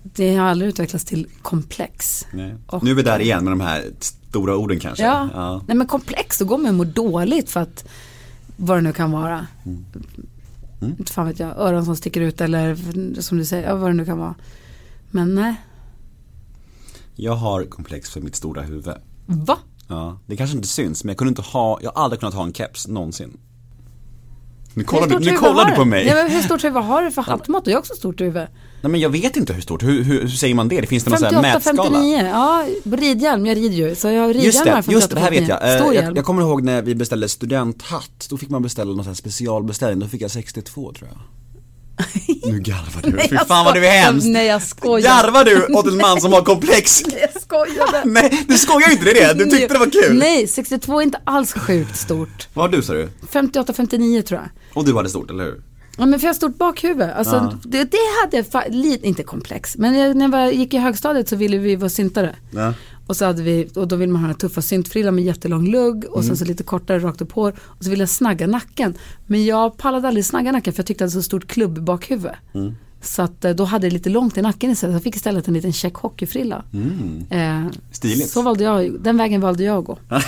[0.05, 2.27] det har aldrig utvecklats till komplex.
[2.33, 5.05] Nu är vi där igen med de här stora orden kanske.
[5.05, 5.63] Ja.
[5.69, 7.85] nej men komplex, då går man och mår dåligt för att
[8.57, 9.47] vad det nu kan vara.
[9.67, 9.85] Mm.
[10.99, 12.77] Inte fan vet jag, öron som sticker ut eller
[13.21, 14.35] som du säger, ja, vad det nu kan vara.
[15.11, 15.55] Men nej,
[17.15, 18.95] Jag har komplex för mitt stora huvud.
[19.27, 19.59] va?
[19.89, 22.45] Ja, det kanske inte syns men jag kunde inte ha, jag har aldrig kunnat ha
[22.45, 23.37] en keps någonsin.
[24.75, 26.07] Nu kollar du, nu kollar du på mig.
[26.07, 27.67] Ja, men hur stort huvud har du för hattmått?
[27.67, 28.47] Jag har också stort huvud.
[28.85, 30.81] Nej men jag vet inte hur stort, hur, hur, hur säger man det?
[30.81, 31.99] Det finns det någon sån här 58, mätskala?
[31.99, 32.65] 59, ja
[32.97, 33.95] ridhjälm, jag rider ju.
[33.95, 35.75] Så jag har Just det, just det, det här vet jag.
[35.75, 36.17] Eh, Stor jag.
[36.17, 40.01] Jag kommer ihåg när vi beställde studenthatt, då fick man beställa någon sån här specialbeställning,
[40.01, 41.19] då fick jag 62 tror jag.
[42.53, 44.27] Nu garvar du, fy jag fan vad du är hemskt.
[44.27, 45.09] Nej, jag skojar.
[45.09, 47.03] Garvar du åt en man som har komplex?
[47.21, 48.03] Jag skojade.
[48.05, 50.19] Nej, du skojar inte, det är det, du tyckte det var kul.
[50.19, 52.49] Nej, 62 är inte alls sjukt stort.
[52.55, 53.09] Vad har du sa du?
[53.31, 54.77] 58, 59 tror jag.
[54.79, 55.63] Och du hade stort, eller hur?
[55.99, 57.09] Ja men för jag har stort bakhuvud.
[57.11, 57.59] Alltså, Ja.
[57.65, 59.77] det, det hade jag lite, inte komplex.
[59.79, 62.35] Men jag, när jag var- gick i högstadiet så ville vi vara syntare.
[62.51, 62.75] Ja.
[63.07, 66.05] Och så hade vi, och då vill man ha den tuffa syntfrillan med jättelång lugg
[66.05, 66.27] och Mm.
[66.27, 67.55] sen så lite kortare rakt upp hår.
[67.61, 68.95] Och så ville jag snagga nacken.
[69.27, 72.33] Men jag pallade aldrig snagga nacken för jag tyckte att det hade så stort klubbbakhuvud.
[72.55, 72.75] Mm.
[73.03, 74.93] Så att eh, då hade jag lite långt i nacken istället.
[74.93, 76.65] Så jag fick istället en liten check hockeyfrilla.
[77.31, 77.71] Eh, Mm.
[77.93, 78.31] Stiligt.
[78.31, 79.99] Så valde jag, den vägen valde jag att gå.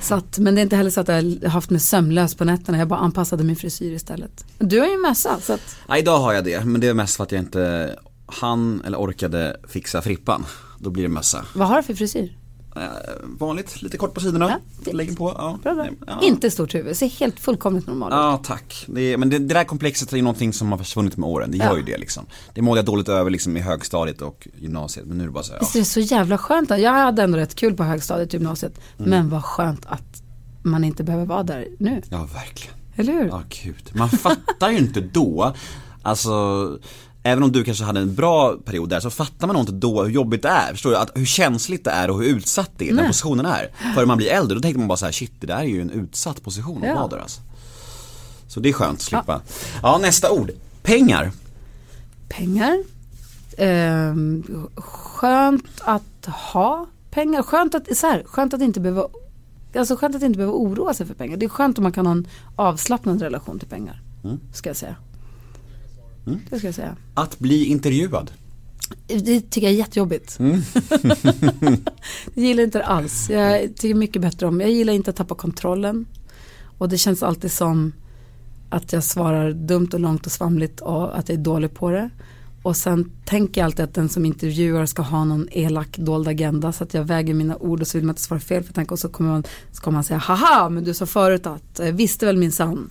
[0.00, 2.44] Så att, men det är inte heller så att jag har haft mig sömnlös på
[2.44, 2.78] nätterna.
[2.78, 4.44] Jag bara anpassade min frisyr istället.
[4.58, 7.16] Du har ju mössa så att Ja, idag har jag det, men det är mest
[7.16, 10.44] för att jag inte han eller orkade fixa frippan.
[10.78, 11.44] Då blir det mössa.
[11.54, 12.36] vad har du för frisyr?
[12.80, 12.86] Eh,
[13.22, 14.50] vanligt, lite kort på sidorna.
[14.50, 14.96] Ja, fint.
[14.96, 15.58] Lägger på, ja.
[15.62, 15.86] Bra, bra.
[16.06, 16.20] Ja.
[16.22, 18.14] Inte stort huvud, ser helt fullkomligt normal ut.
[18.14, 18.84] Ja, tack.
[18.88, 21.50] Det är, men det, det där komplexet är ju någonting som har försvunnit med åren.
[21.50, 22.26] Det gör ju det liksom.
[22.54, 25.44] Det mådde jag dåligt över liksom i högstadiet och gymnasiet, men nu är det bara
[25.44, 25.78] så här, Visst ja.
[25.78, 26.70] är det så jävla skönt?
[26.70, 28.80] Jag hade ändå rätt kul på högstadiet och gymnasiet.
[28.98, 29.10] Mm.
[29.10, 30.22] Men vad skönt att
[30.62, 32.02] man inte behöver vara där nu.
[32.10, 32.74] Ja, verkligen.
[32.96, 33.28] Eller hur?
[33.28, 33.90] Ja, gud.
[33.92, 35.54] Man fattar ju inte då,
[36.02, 36.30] alltså
[37.22, 40.02] Även om du kanske hade en bra period där så fattar man nog inte då
[40.02, 40.72] hur jobbigt det är.
[40.72, 40.96] Förstår du?
[40.96, 43.06] Att, hur känsligt det är och hur utsatt det är, den Nej.
[43.06, 43.70] positionen är.
[43.94, 45.80] Förrän man blir äldre, då tänkte man bara så här: shit det där är ju
[45.80, 46.94] en utsatt position att Ja.
[46.94, 47.40] vara där alltså.
[48.48, 49.40] Så det är skönt att slippa.
[49.82, 50.50] Ja, nästa ord.
[50.82, 51.32] Pengar.
[52.28, 52.78] Pengar.
[53.58, 57.42] Ehm, skönt att ha pengar.
[57.42, 59.06] Skönt att, så här, skönt att inte behöva
[59.76, 61.36] Alltså skönt att inte behöva oroa sig för pengar.
[61.36, 64.02] Det är skönt om man kan ha en avslappnad relation till pengar.
[64.24, 64.40] Mm.
[64.52, 64.96] Ska jag säga.
[66.50, 66.96] Det ska jag säga.
[67.14, 68.30] Att bli intervjuad.
[69.06, 70.38] Det tycker jag är jättejobbigt.
[72.34, 73.30] jag gillar inte det alls.
[73.30, 76.06] Jag tycker mycket bättre om, jag gillar inte att tappa kontrollen.
[76.78, 77.92] Och det känns alltid som
[78.70, 82.10] att jag svarar dumt och långt och svamligt och att jag är dålig på det.
[82.62, 86.72] Och sen tänker jag alltid att den som intervjuar ska ha någon elak dold agenda
[86.72, 88.92] så att jag väger mina ord och så vill man inte svara fel för tänker,
[88.92, 91.92] och så kommer man, så kommer man säga haha men du sa förut att, jag
[91.92, 92.90] visste väl min sann.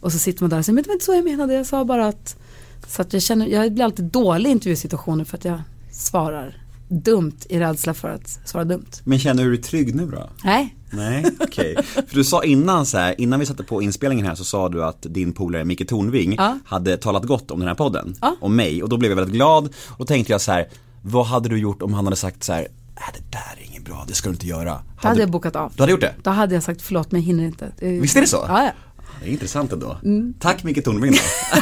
[0.00, 1.66] Och så sitter man där och säger men det var inte så jag menade, jag
[1.66, 2.36] sa bara att
[2.86, 7.36] så att jag känner, jag blir alltid dålig i intervjusituationer för att jag svarar dumt
[7.48, 8.86] i rädsla för att svara dumt.
[9.04, 10.30] Men känner du dig trygg nu då?
[10.44, 11.76] Nej, Nej, okej.
[11.84, 14.84] För du sa innan så här, innan vi satte på inspelningen här så sa du
[14.84, 16.58] att din polare Micke Tornving Ja.
[16.64, 18.16] hade talat gott om den här podden.
[18.20, 18.36] Ja.
[18.40, 18.82] Om mig.
[18.82, 19.64] Och då blev jag väldigt glad.
[19.66, 20.68] Och då tänkte jag så här,
[21.02, 22.60] vad hade du gjort om han hade sagt så här,
[22.94, 24.82] nej det där är inget bra, det ska du inte göra.
[25.02, 25.72] då hade jag bokat av.
[25.76, 26.14] Du hade gjort det?
[26.22, 27.72] Då hade jag sagt förlåt men jag hinner inte.
[27.80, 28.44] Visst är det så?
[28.48, 28.70] Ja, ja.
[29.22, 29.96] Det är intressant ändå.
[30.04, 30.34] Mm.
[30.40, 31.18] Tack Micke Tornving då.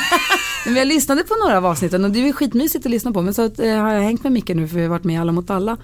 [0.66, 3.22] Men jag lyssnade på några av avsnitten och det är skitmysigt att lyssna på.
[3.22, 5.14] Men så att, eh, har jag hängt med Micke nu för vi har varit med
[5.14, 5.76] i Alla mot alla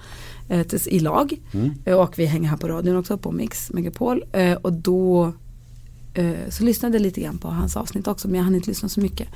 [0.49, 1.39] eh, tills, i lag.
[1.85, 4.23] Eh, och vi hänger här på radion också på Mix Megapol.
[4.31, 5.33] Eh, och då
[6.49, 8.99] så lyssnade jag lite grann på hans avsnitt också men jag hann inte lyssna så
[8.99, 9.27] mycket.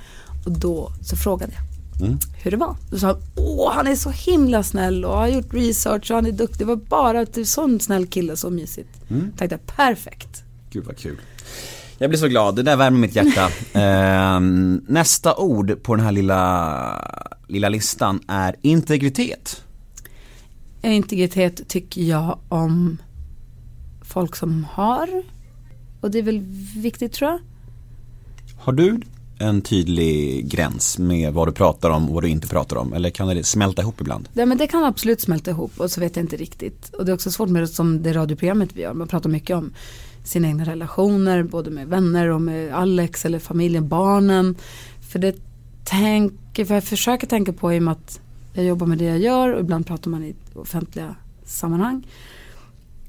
[0.46, 1.62] Och då så frågade jag
[2.02, 2.18] Mm.
[2.44, 2.76] hur det var.
[2.92, 6.26] Då sa han, åh han är så himla snäll och har gjort research och han
[6.26, 6.60] är duktig.
[6.60, 8.90] Det var bara en sån snäll kille, så mysigt.
[9.10, 9.32] Mm.
[9.38, 10.44] Tänkte perfekt.
[10.72, 11.18] Gud vad kul.
[11.98, 13.50] Jag blir så glad, det där värmer mitt hjärta.
[13.74, 19.64] Ehm, nästa ord på den här lilla, lilla listan är integritet.
[20.82, 22.98] Integritet tycker jag om
[24.02, 25.24] folk som har.
[26.02, 26.40] Och det är väl
[26.76, 27.40] viktigt tror jag.
[28.60, 29.00] Har du
[29.40, 32.94] en tydlig gräns med vad du pratar om och vad du inte pratar om?
[32.94, 34.30] Eller kan det smälta ihop ibland?
[34.34, 36.90] Nej, men det kan absolut smälta ihop och så vet jag inte riktigt.
[36.90, 38.94] Och det är också svårt med det som det radioprogrammet vi gör.
[38.94, 39.74] Man pratar mycket om
[40.28, 44.56] sina egna relationer, både med vänner och med Alex eller familjen, barnen.
[45.10, 45.36] För det
[45.84, 48.20] tänker, för jag försöker tänka på i och med att
[48.54, 52.08] jag jobbar med det jag gör och ibland pratar man i offentliga sammanhang.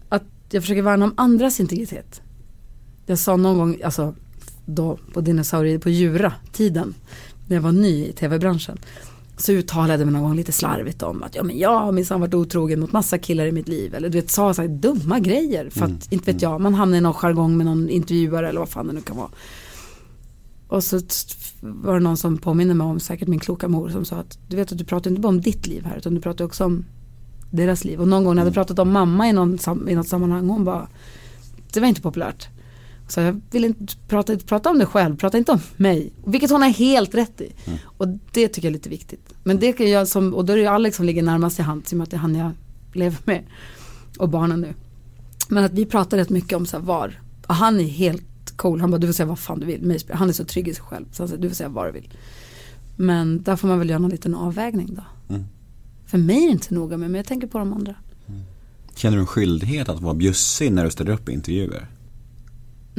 [0.08, 2.22] Att jag försöker värna om andras integritet.
[3.06, 4.14] Jag sa någon gång, alltså
[4.66, 6.94] då på dinosaurier på Djura-tiden,
[7.46, 8.78] när jag var ny i tv-branschen.
[9.38, 12.34] Så uttalade mig någon gång lite slarvigt om att ja men jag har minsann varit
[12.34, 13.94] otrogen mot massa killar i mitt liv.
[13.94, 15.70] Eller du vet, sa så här dumma grejer.
[15.70, 18.68] För att, inte vet jag, man hamnar i någon jargong med någon intervjuare eller vad
[18.68, 19.30] fan det nu kan vara.
[20.68, 21.00] Och så
[21.60, 24.56] var det någon som påminner mig om, säkert min kloka mor, som sa att du
[24.56, 26.84] vet att du pratar inte bara om ditt liv här, utan du pratar också om
[27.50, 28.00] deras liv.
[28.00, 30.64] Och någon gång när jag hade pratat om mamma i, någon, i något sammanhang, hon
[30.64, 30.88] bara,
[31.72, 32.48] det var inte populärt.
[33.08, 36.12] Så jag vill inte prata, prata om det själv, prata inte om mig.
[36.24, 37.52] Vilket hon har helt rätt i.
[37.84, 39.34] Och det tycker jag är lite viktigt.
[39.44, 41.62] Men det kan jag som, och då är det ju Alex som ligger närmast i
[41.62, 42.50] hand, i och med att det är han jag
[42.92, 43.44] lever med.
[44.18, 44.74] Och barnen nu.
[45.48, 48.80] Men att vi pratar rätt mycket om så här var, och han är helt cool,
[48.80, 49.98] han bara du får säga vad fan du vill.
[50.10, 51.92] Han är så trygg i sig själv, så han säger du får säga vad du
[51.92, 52.10] vill.
[52.96, 55.34] Men där får man väl göra någon liten avvägning då.
[55.34, 55.46] Mm.
[56.06, 57.94] För mig är det inte så noga med, men jag tänker på de andra.
[58.94, 61.86] Känner du en skyldighet att vara bjussig när du ställer upp i intervjuer?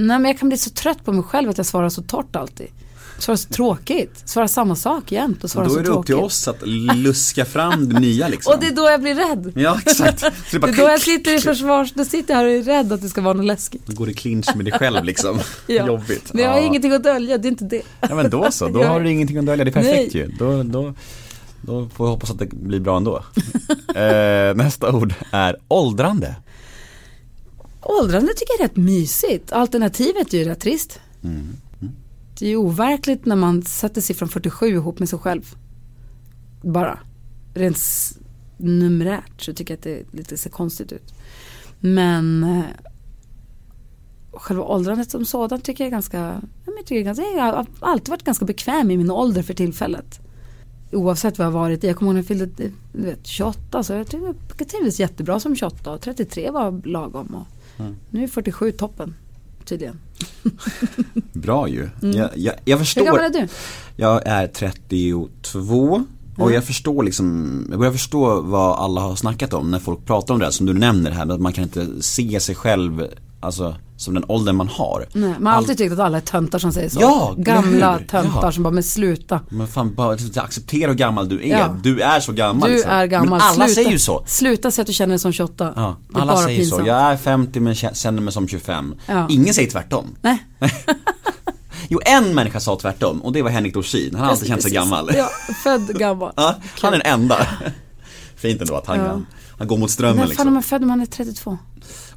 [0.08, 2.36] Nej men jag kan bli så trött på mig själv att jag svarar så torrt
[2.36, 2.68] alltid.
[3.18, 6.16] Svarar så tråkigt, svarar samma sak jämt och svarar Då så är det upp tråkigt.
[6.16, 6.62] till oss att
[6.96, 8.54] luska fram det nya liksom.
[8.54, 9.52] Och det är då jag blir rädd.
[9.56, 10.22] Ja exakt.
[10.22, 12.64] Det Det bara är då jag sitter i försvars, då sitter jag här och är
[12.64, 13.82] rädd att det ska vara något läskigt.
[13.86, 15.40] Då går det clinch med dig själv liksom.
[15.68, 15.88] Ja.
[15.88, 16.34] Jobbigt.
[16.34, 16.64] Men jag har Ja.
[16.66, 17.82] ingenting att dölja, det är inte det.
[18.02, 20.24] Ja men då så, då har du ingenting att dölja, det är perfekt Nej.
[20.24, 20.28] ju.
[20.40, 20.94] Då, då,
[21.62, 23.24] då får vi hoppas att det blir bra ändå.
[23.96, 26.36] eh, nästa ord är åldrande.
[27.90, 29.52] Åldrande tycker jag är rätt mysigt.
[29.52, 31.00] Alternativet är ju rätt trist.
[31.24, 31.48] Mm.
[32.40, 35.56] Det är ju overkligt när man sätter siffran 47 ihop med sig själv.
[36.62, 37.00] Bara.
[37.54, 37.80] Rent
[38.58, 41.14] numerärt så tycker jag att det lite ser konstigt ut.
[41.80, 42.64] Men eh,
[44.32, 48.24] själva åldrandet som sådant tycker jag är ganska, jag, tycker ganska jag har alltid varit
[48.24, 50.20] ganska bekväm i min ålder för tillfället.
[50.92, 51.88] Oavsett vad jag har varit i.
[51.88, 55.00] Jag kommer ihåg när jag fyllde eh, du vet, 28 så jag tyckte jag trivdes
[55.00, 57.36] jättebra som 28 och 33 var lagom.
[57.36, 57.59] Och
[58.10, 59.16] nu är 47 toppen
[59.66, 60.00] tydligen.
[61.34, 61.90] Bra ju.
[62.02, 63.06] Jag, jag, jag Hur förstår.
[63.06, 63.48] gammal är du?
[63.96, 66.04] Jag är 32
[66.38, 70.34] och jag förstår liksom, jag börjar förstå vad alla har snackat om när folk pratar
[70.34, 73.08] om det här som du nämner här, att man kan inte se sig själv,
[73.40, 75.06] alltså som den åldern man har.
[75.14, 77.02] Nej, man har alltid tyckt att alla är töntar som säger så.
[77.02, 78.52] Ja, Gamla töntar ja.
[78.52, 79.40] som bara, men sluta.
[79.50, 81.60] Men fan, bara liksom, acceptera hur gammal du är.
[81.60, 81.76] Ja.
[81.84, 82.70] Du är så gammal.
[82.70, 82.92] Du liksom.
[82.92, 83.30] är gammal.
[83.30, 84.24] Men alla sluta, säger ju så.
[84.28, 85.74] Sluta säga att du känner dig som 28.
[85.76, 86.82] Ja, alla säger pinsamt.
[86.82, 86.88] så.
[86.88, 88.96] Jag är 50 men känner mig som 25.
[89.30, 90.16] Ingen säger tvärtom.
[90.22, 90.46] Nej.
[91.92, 94.16] Jo, en människa sa tvärtom och det var Henrik Dorsin.
[94.16, 95.10] Han har alltid känt sig gammal.
[95.16, 95.30] Ja,
[95.64, 96.34] född gammal.
[96.38, 97.48] ja, han är den enda.
[98.36, 99.22] Fint ändå att han, ja.
[99.58, 100.30] han går mot strömmen liksom.
[100.30, 100.54] När fan är liksom.
[100.54, 101.58] man född om man är 32?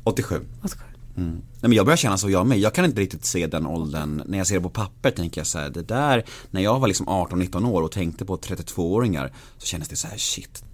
[0.05, 0.41] 87.
[0.63, 0.85] 87.
[1.17, 1.31] Mm.
[1.33, 2.59] Nej, men jag börjar känna så jag med.
[2.59, 4.23] Jag kan inte riktigt se den åldern.
[4.27, 6.89] När jag ser det på papper tänker jag så här, det där, när jag var
[6.89, 10.65] liksom 18-19 år och tänkte på 32-åringar så kändes det så här shit,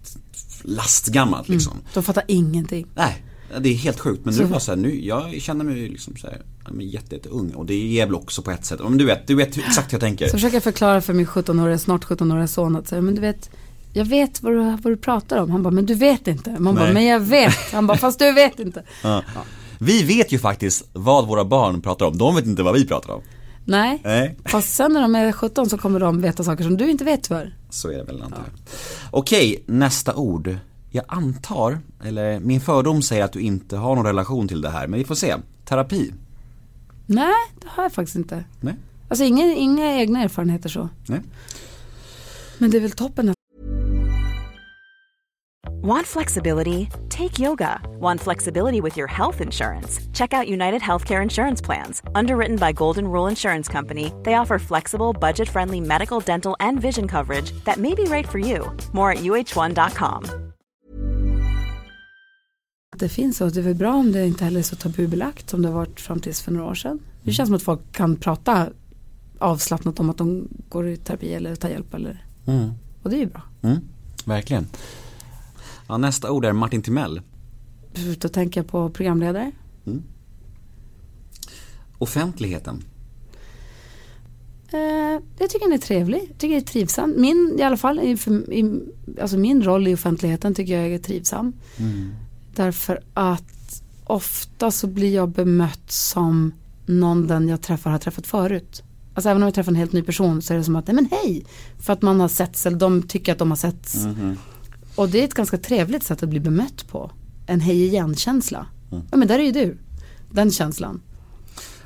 [0.63, 1.57] lastgammalt mm.
[1.57, 1.73] liksom.
[1.73, 1.85] Mm.
[1.95, 2.87] De fattar ingenting.
[2.95, 3.25] Nej,
[3.61, 4.25] det är helt sjukt.
[4.25, 6.43] Men nu var så här, nu, jag känner mig liksom så här,
[6.81, 7.51] jätte, jätte ung.
[7.51, 9.95] Och det är väl också på ett sätt, men du vet, du vet exakt hur
[9.95, 10.27] jag tänker.
[10.27, 13.51] Så försöker jag förklara för min 17-åriga, snart 17-åriga son att säga, men du vet
[13.93, 15.51] jag vet vad du, vad du pratar om.
[15.51, 16.51] Han bara, men du vet inte.
[16.59, 17.73] Man bara, men jag vet.
[17.73, 18.83] Han bara, fast du vet inte.
[19.03, 19.23] Ja.
[19.35, 19.41] Ja.
[19.79, 23.13] Vi vet ju faktiskt vad våra barn pratar om, de vet inte vad vi pratar
[23.13, 23.23] om.
[23.65, 24.37] Nej, Nej.
[24.45, 27.23] fast sen när de är 17 så kommer de veta saker som du inte vet
[27.23, 27.57] tyvärr.
[27.71, 28.79] Så är det väl antar jag.
[29.11, 30.57] Okej, nästa ord.
[30.91, 34.87] Jag antar, eller min fördom säger att du inte har någon relation till det här,
[34.87, 35.37] men vi får se.
[35.65, 36.13] Terapi?
[37.07, 38.45] Nej, det har jag faktiskt inte.
[38.61, 38.75] Nej?
[39.09, 40.89] Alltså inga, inga egna erfarenheter så.
[41.07, 41.21] Nej?
[42.59, 43.35] Men det är väl toppen
[45.83, 46.89] Want flexibility?
[47.09, 47.81] Take yoga.
[48.01, 50.01] Want flexibility with your health insurance?
[50.13, 52.03] Check out United Healthcare Insurance Plans.
[52.15, 57.07] Underwritten by Golden Rule Insurance Company, they offer flexible, budget friendly medical, dental, and vision
[57.09, 58.77] coverage that may be right for you.
[58.93, 60.25] More at uh1.com.
[62.97, 65.63] det finns och det är väl bra om det inte heller är så tabubelagt som
[65.63, 66.99] det har varit fram tills för några år sedan.
[67.23, 68.69] Det känns som att folk kan prata
[69.39, 72.71] avslappnat om att de går i terapi eller tar hjälp eller Mm.
[73.03, 73.43] och det är ju bra.
[73.63, 73.79] Mm,
[74.25, 74.67] verkligen.
[75.89, 77.21] Ja, nästa ord är Martin Timell.
[78.19, 79.53] Då tänker jag på programledare.
[81.99, 82.85] Offentligheten.
[84.73, 86.21] Eh, jag tycker den är trevlig.
[86.29, 87.15] Jag tycker det är trivsam.
[87.17, 88.11] Min, i alla fall, i,
[88.59, 88.81] i,
[89.21, 91.53] alltså min roll i offentligheten tycker jag är trivsam.
[92.55, 96.53] Därför att ofta så blir jag bemött som
[96.87, 98.83] någon den jag träffar har träffat förut.
[99.15, 100.95] Alltså även om jag träffar en helt ny person så är det som att, nej
[100.95, 101.45] men hej.
[101.79, 104.05] För att man har setts eller de tycker att de har setts.
[104.99, 107.11] Och det är ett ganska trevligt sätt att bli bemött på.
[107.47, 108.67] En hej igen-känsla.
[109.11, 109.79] Ja men där är ju du.
[110.31, 111.01] Den känslan.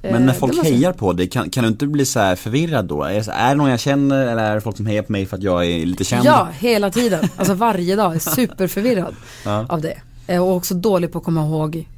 [0.03, 2.19] Men Eh, när det folk måste hejar på dig, kan, kan du inte bli så
[2.21, 3.03] här förvirrad då?
[3.03, 5.13] Är det, så, är det någon jag känner eller är det folk som hejar på
[5.13, 6.27] mig för att jag är lite känd?
[6.27, 7.29] Ja, hela tiden.
[7.37, 8.15] Alltså varje dag.
[8.15, 9.67] Är superförvirrad Ja.
[9.69, 9.99] av det.
[10.27, 11.89] Eh, Och också dålig på att komma ihåg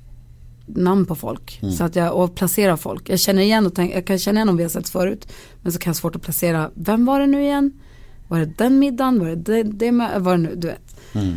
[0.67, 1.59] namn på folk.
[1.63, 1.75] Mm.
[1.75, 3.09] Så att jag, och placera folk.
[3.09, 5.29] Jag känner igen och tänk, jag kan känna igen om vi har setts förut.
[5.63, 7.73] Men så kan jag svårt att placera, vem var det nu igen?
[8.29, 9.19] Var det den middagen?
[9.21, 10.84] Var det det, det var det nu, du vet.
[11.15, 11.37] Mm.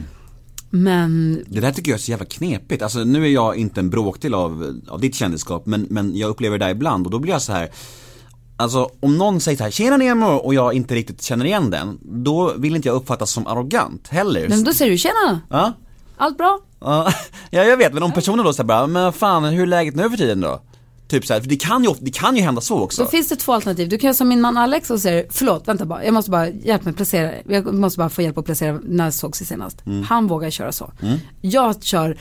[0.69, 2.81] Men Det där tycker jag är så jävla knepigt.
[2.83, 6.57] Alltså nu är jag inte en bråkdel av, av ditt kändisskap men, men jag upplever
[6.57, 7.69] det där ibland och då blir jag så här.
[8.59, 11.97] Alltså om någon säger så här, tjena Nemo och jag inte riktigt känner igen den,
[12.01, 14.49] då vill inte jag uppfattas som arrogant heller.
[14.49, 15.73] men då säger du, tjena, Ja,
[16.17, 16.59] allt bra?
[16.79, 17.11] ja,
[17.51, 20.09] ja jag vet, men om personen då säger bara, men fan hur är läget nu
[20.09, 20.61] för tiden då?
[21.07, 23.03] Typ så här, för det kan ju, det kan ju hända så också.
[23.03, 23.89] Då finns det två alternativ.
[23.89, 26.49] Du kan göra som min man Alex och säger, förlåt, vänta bara, jag måste bara,
[26.49, 29.77] hjälp mig placera, jag måste bara få hjälp att placera när sågs vi senast.
[30.07, 30.93] Han vågar köra så.
[31.41, 32.19] Jag kör, "K-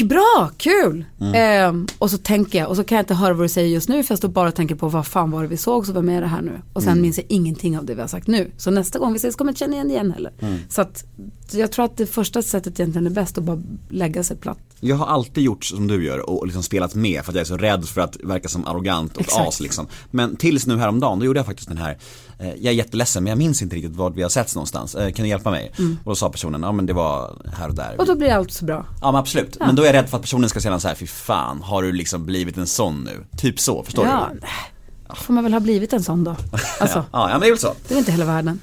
[0.00, 1.04] bra, kul!
[1.34, 3.88] Ehm, och så tänker jag, och så kan jag inte höra vad du säger just
[3.88, 5.92] nu för jag står bara och tänker på vad fan var det vi såg, så
[5.92, 6.60] vem är det här nu?
[6.72, 8.50] Och sen minns jag ingenting av det vi har sagt nu.
[8.56, 10.32] Så nästa gång vi ses kommer jag känna igen igen heller.
[10.68, 11.04] Så att
[11.52, 14.58] jag tror att det första sättet egentligen är bäst att bara lägga sig platt.
[14.80, 17.46] Jag har alltid gjort som du gör och liksom spelat med för att jag är
[17.46, 19.48] så rädd för att verka som arrogant och Exakt.
[19.48, 19.86] as liksom.
[20.10, 21.98] Men tills nu häromdagen, då gjorde jag faktiskt den här,
[22.38, 25.12] eh, jag är jätteledsen men jag minns inte riktigt vart vi har setts någonstans, eh,
[25.12, 25.72] kan du hjälpa mig?
[25.78, 27.86] Och då sa personen, ja men det var här och där.
[27.88, 27.98] Mm.
[27.98, 28.86] Och då blir allt så bra.
[29.00, 30.94] Ja men absolut, men då är jag rädd för att personen ska säga så här,
[30.94, 33.24] fy fan, har du liksom blivit en sån nu?
[33.36, 35.14] Typ så, förstår Ja, du?
[35.16, 36.30] får man väl ha blivit en sån då.
[36.80, 37.74] Alltså, Ja, ja men det är väl så.
[37.88, 38.60] det är inte hela världen.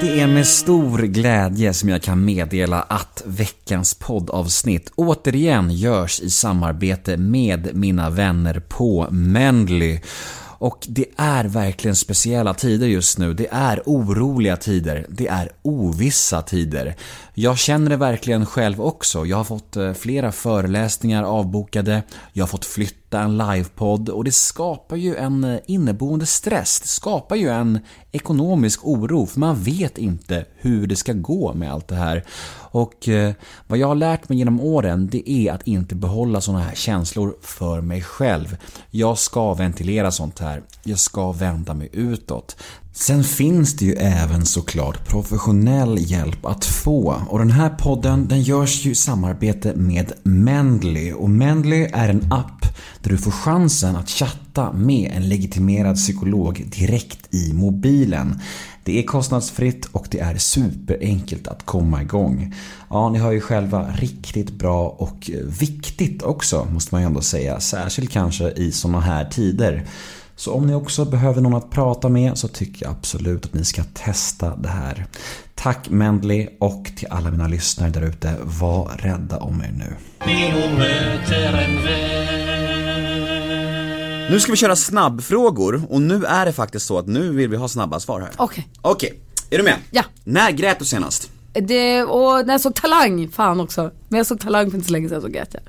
[0.00, 6.30] Det är med stor glädje som jag kan meddela att veckans poddavsnitt återigen görs i
[6.30, 10.00] samarbete med mina vänner på Mendly.
[10.58, 13.34] Och det är verkligen speciella tider just nu.
[13.34, 15.06] Det är oroliga tider.
[15.08, 16.96] Det är ovissa tider.
[17.34, 19.26] Jag känner det verkligen själv också.
[19.26, 22.02] Jag har fått eh, flera föreläsningar avbokade.
[22.32, 26.80] Jag har fått flytta en livepodd och det skapar ju en eh, inneboende stress.
[26.80, 27.78] Det skapar ju en
[28.12, 32.24] ekonomisk oro för man vet inte hur det ska gå med allt det här.
[32.54, 33.32] Och eh,
[33.66, 37.36] vad jag har lärt mig genom åren det är att inte behålla sådana här känslor
[37.40, 38.56] för mig själv.
[38.90, 40.62] Jag ska ventilera sånt här.
[40.82, 42.56] Jag ska vända mig utåt.
[42.94, 48.42] Sen finns det ju även såklart professionell hjälp att få och den här podden den
[48.42, 52.66] görs ju i samarbete med Mendly och Mendly är en app
[53.02, 58.40] där du får chansen att chatta med en legitimerad psykolog direkt i mobilen.
[58.84, 62.54] Det är kostnadsfritt och det är superenkelt att komma igång.
[62.90, 67.60] Ja, ni hör ju själva riktigt bra och viktigt också måste man ju ändå säga.
[67.60, 69.86] Särskilt kanske i såna här tider.
[70.42, 73.64] Så om ni också behöver någon att prata med så tycker jag absolut att ni
[73.64, 75.06] ska testa det här.
[75.54, 79.96] Tack Mendley och till alla mina lyssnare där ute, var rädda om er nu.
[84.30, 87.56] Nu ska vi köra snabbfrågor och nu är det faktiskt så att nu vill vi
[87.56, 88.30] ha snabba svar här.
[88.36, 88.68] Okej.
[88.80, 89.20] Okej,
[89.50, 89.76] är du med?
[89.90, 90.02] Ja.
[90.24, 91.31] När grät du senast?
[91.52, 93.90] Det, och när jag såg Talang, fan också.
[94.08, 95.62] Men jag såg Talang för inte så länge sedan så grät jag.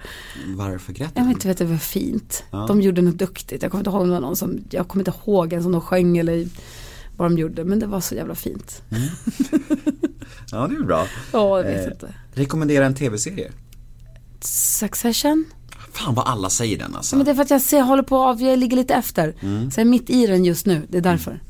[0.55, 1.27] Varför grät Jag du?
[1.27, 2.43] vet inte, vet det var fint.
[2.51, 2.65] Ja.
[2.67, 3.61] De gjorde något duktigt.
[3.63, 6.47] Jag kommer inte ihåg någon som, jag kommer inte ihåg en som de sjöng eller
[7.17, 7.63] vad de gjorde.
[7.63, 8.81] Men det var så jävla fint.
[10.51, 11.07] Ja, det är bra.
[11.31, 12.13] Ja, jag vet Eh, inte.
[12.33, 13.51] Rekommendera en tv-serie.
[14.41, 15.45] Succession?
[15.91, 17.15] Fan vad alla säger den alltså.
[17.15, 19.33] Men det är för att jag ser, håller på av, jag ligger lite efter.
[19.39, 19.71] Mm.
[19.71, 21.41] Så jag är mitt i den just nu, det är därför.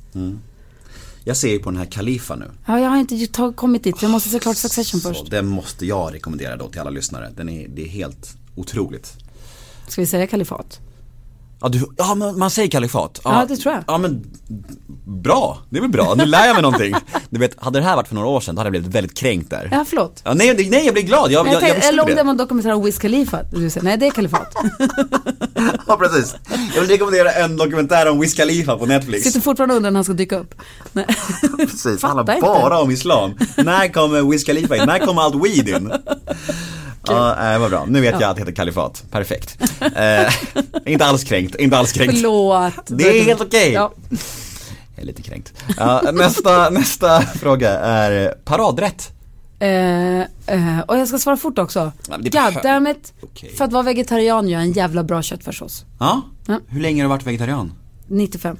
[1.23, 2.51] Jag ser ju på den här Kalifa nu.
[2.65, 5.31] Ja, jag har inte kommit dit, så jag måste se klart Succession Så först.
[5.31, 7.31] den måste jag rekommendera då till alla lyssnare.
[7.35, 9.13] Den är, det är helt otroligt.
[9.87, 10.79] Ska vi säga kalifat?
[11.63, 13.21] Ja, du, ja men man säger kalifat.
[13.23, 13.83] Ja, det tror jag.
[13.87, 14.23] Ja men
[15.05, 16.93] bra, det är väl bra, nu lär jag mig någonting.
[17.29, 19.17] Du vet, hade det här varit för några år sedan då hade jag blivit väldigt
[19.17, 19.69] kränkt där.
[19.71, 20.21] Ja, förlåt.
[20.25, 22.23] Ja, nej, det- nej jag blir glad, jag, Jag jag, jag, eller om det det.
[22.23, 23.39] var en dokumentär om Wiz Khalifa.
[23.51, 24.53] Du säger, nej det är kalifat.
[25.87, 26.35] Ja precis.
[26.75, 29.23] Jag vill rekommendera en dokumentär om Wiz Khalifa på Netflix.
[29.23, 30.55] Sitter fortfarande undrar när han ska dyka upp.
[30.93, 31.05] Nej.
[31.57, 33.31] Precis, Fattar handlar bara om islam.
[33.57, 34.83] När kommer Wiz Khalifa in?
[34.85, 35.91] När kommer allt weed in?
[37.07, 37.85] Ja, äh, vad bra.
[37.87, 39.03] Nu vet jag att det heter kalifat.
[39.11, 39.57] Perfekt.
[39.95, 40.33] Eh,
[40.85, 42.13] inte alls kränkt, inte alls kränkt.
[42.13, 42.73] Förlåt.
[42.87, 43.71] Det är helt okej.
[43.71, 43.93] Ja.
[44.95, 45.53] Jag är lite kränkt.
[45.77, 49.11] Ja, nästa, nästa fråga är paradrätt.
[49.59, 51.91] Eh, eh, och jag ska svara fort också.
[52.09, 53.13] Ja, Goddammit.
[53.21, 53.49] Okej.
[53.55, 55.85] För att vara vegetarian gör en jävla bra köttfärssås.
[55.99, 56.21] Ja.
[56.47, 56.59] Ja.
[56.67, 57.73] Hur länge har du varit vegetarian?
[58.07, 58.57] 95.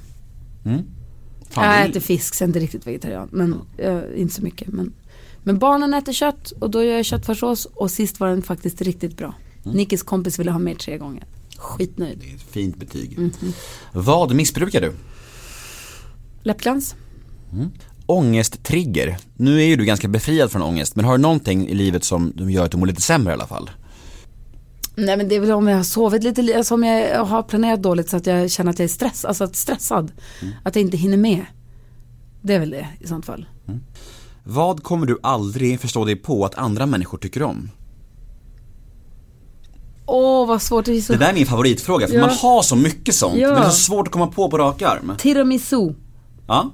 [1.50, 3.28] Fan, jag det äter fisk, är inte riktigt vegetarian.
[3.32, 4.68] Men eh, inte så mycket.
[4.68, 4.92] Men,
[5.44, 7.64] men barnen äter kött och då gör jag köttfärssås.
[7.66, 9.34] Och sist var den faktiskt riktigt bra.
[9.64, 9.76] Mm.
[9.76, 11.24] Nickis kompis ville ha mer tre gånger.
[11.58, 12.18] Skitnöjd.
[12.18, 13.18] Det är ett fint betyg.
[13.18, 13.30] Mhm.
[13.92, 14.92] Vad missbrukar du?
[16.42, 16.94] Läppglans?
[18.06, 19.16] Ångesttrigger.
[19.36, 22.32] Nu är ju du ganska befriad från ångest, men har du någonting i livet som
[22.36, 23.70] gör att du mår lite sämre i alla fall?
[24.96, 27.42] Nej men det är väl om jag har sovit lite, li- alltså om jag har
[27.42, 30.12] planerat dåligt så att jag känner att jag är stress, alltså att stressad.
[30.42, 30.54] Mm.
[30.62, 31.46] Att jag inte hinner med.
[32.42, 33.46] Det är väl det i sånt fall.
[34.44, 37.70] Vad kommer du aldrig förstå dig på att andra människor tycker om?
[40.06, 41.12] Åh vad svårt, det är så...
[41.12, 42.20] Det där är min favoritfråga, för Ja.
[42.20, 43.48] man har så mycket sånt, Ja.
[43.48, 45.12] men det är så svårt att komma på på rak arm.
[45.18, 45.92] Tiramisu.
[46.46, 46.70] Ja,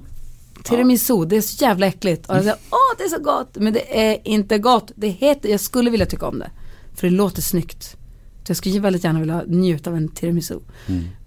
[0.63, 2.29] Tiramisu, det är så jävla äckligt.
[2.29, 3.49] Och jag säger, åh det är så gott.
[3.55, 4.91] Men det är inte gott.
[4.95, 6.51] Det heter, jag skulle vilja tycka om det.
[6.95, 7.95] För det låter snyggt.
[8.47, 10.59] Jag skulle väldigt gärna vilja njuta av en tiramisu.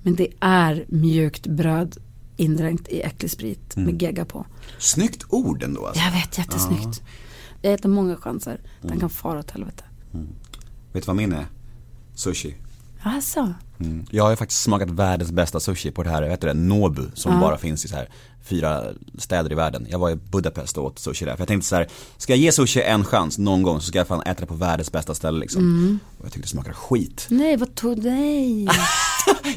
[0.03, 1.97] Men det är mjukt bröd
[2.37, 4.47] indränkt i äcklig sprit med gegga på.
[4.79, 6.03] snyggt ord ändå alltså.
[6.03, 7.03] Jag vet, jättesnyggt.
[7.63, 8.61] Jag äter många chanser.
[8.83, 9.85] Den kan fara åt helvete.
[10.93, 11.47] Vet du vad min är?
[12.15, 12.57] Sushi.
[13.03, 13.55] Alltså.
[13.81, 14.07] Mm.
[14.11, 17.03] Jag har ju faktiskt smakat världens bästa sushi på det här, vet du det, Nobu
[17.15, 18.09] som bara finns i så här
[18.45, 18.85] fyra
[19.19, 19.87] städer i världen.
[19.91, 21.89] Jag var i Budapest och åt sushi där, för jag tänkte så här,
[22.19, 24.55] ska jag ge sushi en chans någon gång så ska jag fan äta det på
[24.55, 26.01] världens bästa ställe liksom.
[26.19, 27.27] Och jag tyckte det smakade skit.
[27.29, 28.69] Nej, vad tog dig?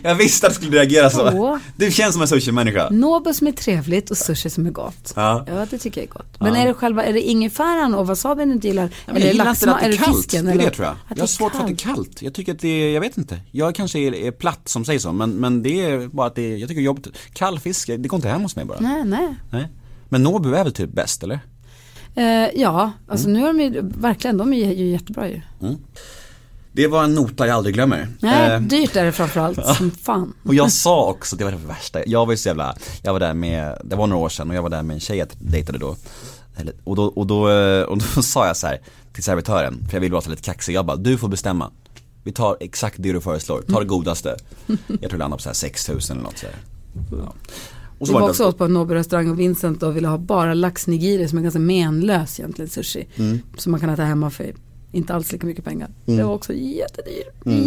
[0.01, 1.59] Jag visste att du skulle reagera så.
[1.75, 2.89] Du känns som en sushi-människa.
[2.89, 5.13] Nobu som är trevligt och sushi som är gott.
[5.15, 5.45] Ja.
[5.69, 6.39] det tycker jag är gott.
[6.39, 8.89] Men är det själva, är det ingefäran och wasabin du inte gillar?
[9.05, 10.45] Men eller laxma, är det kallt, fisken?
[10.45, 10.95] det är det tror jag.
[11.09, 11.95] Jag har svårt för att det är kallt.
[11.95, 12.21] kallt.
[12.21, 13.39] Jag tycker att det är, jag vet inte.
[13.51, 16.53] Jag kanske är, är platt som säger så, men, men det är bara att det
[16.53, 17.07] är, jag tycker jobbigt.
[17.33, 18.76] Kall fisk, det går inte hem hos mig bara.
[18.79, 19.35] Nej, nej.
[19.49, 19.67] Nej.
[20.09, 21.39] Men Nobu är väl typ bäst eller?
[22.15, 23.41] Eh, ja, alltså Mm.
[23.41, 25.41] nu är de ju, verkligen, de är ju, jättebra ju.
[26.71, 28.07] Det var en nota jag aldrig glömmer.
[28.19, 30.33] Nej, Eh, dyrt är det framförallt, som fan.
[30.45, 33.19] Och jag sa också, det var det värsta, jag var ju så jävla, jag var
[33.19, 35.27] där med, det var några år sedan och jag var där med en tjej jag
[35.39, 35.95] dejtade då
[36.83, 38.79] Och då, och då, eh, och då sa jag så här
[39.13, 41.71] till servitören, för jag ville vara lite kaxig, jag bara, du får bestämma
[42.23, 44.35] Vi tar exakt det du föreslår, ta det godaste
[44.87, 46.55] Jag tror det landade på så här 6000 eller något så här.
[47.11, 47.33] Ja.
[47.99, 50.17] Och Vi så var det- också åt på en Nobu-restaurang och Vincent och ville ha
[50.17, 53.07] bara laxnigiri som är ganska menlös egentligen sushi.
[53.15, 53.39] Mm.
[53.57, 54.53] Som man kan äta hemma för
[54.91, 55.89] inte alls lika mycket pengar.
[56.05, 56.17] Mm.
[56.17, 57.23] Det var också jättedyr,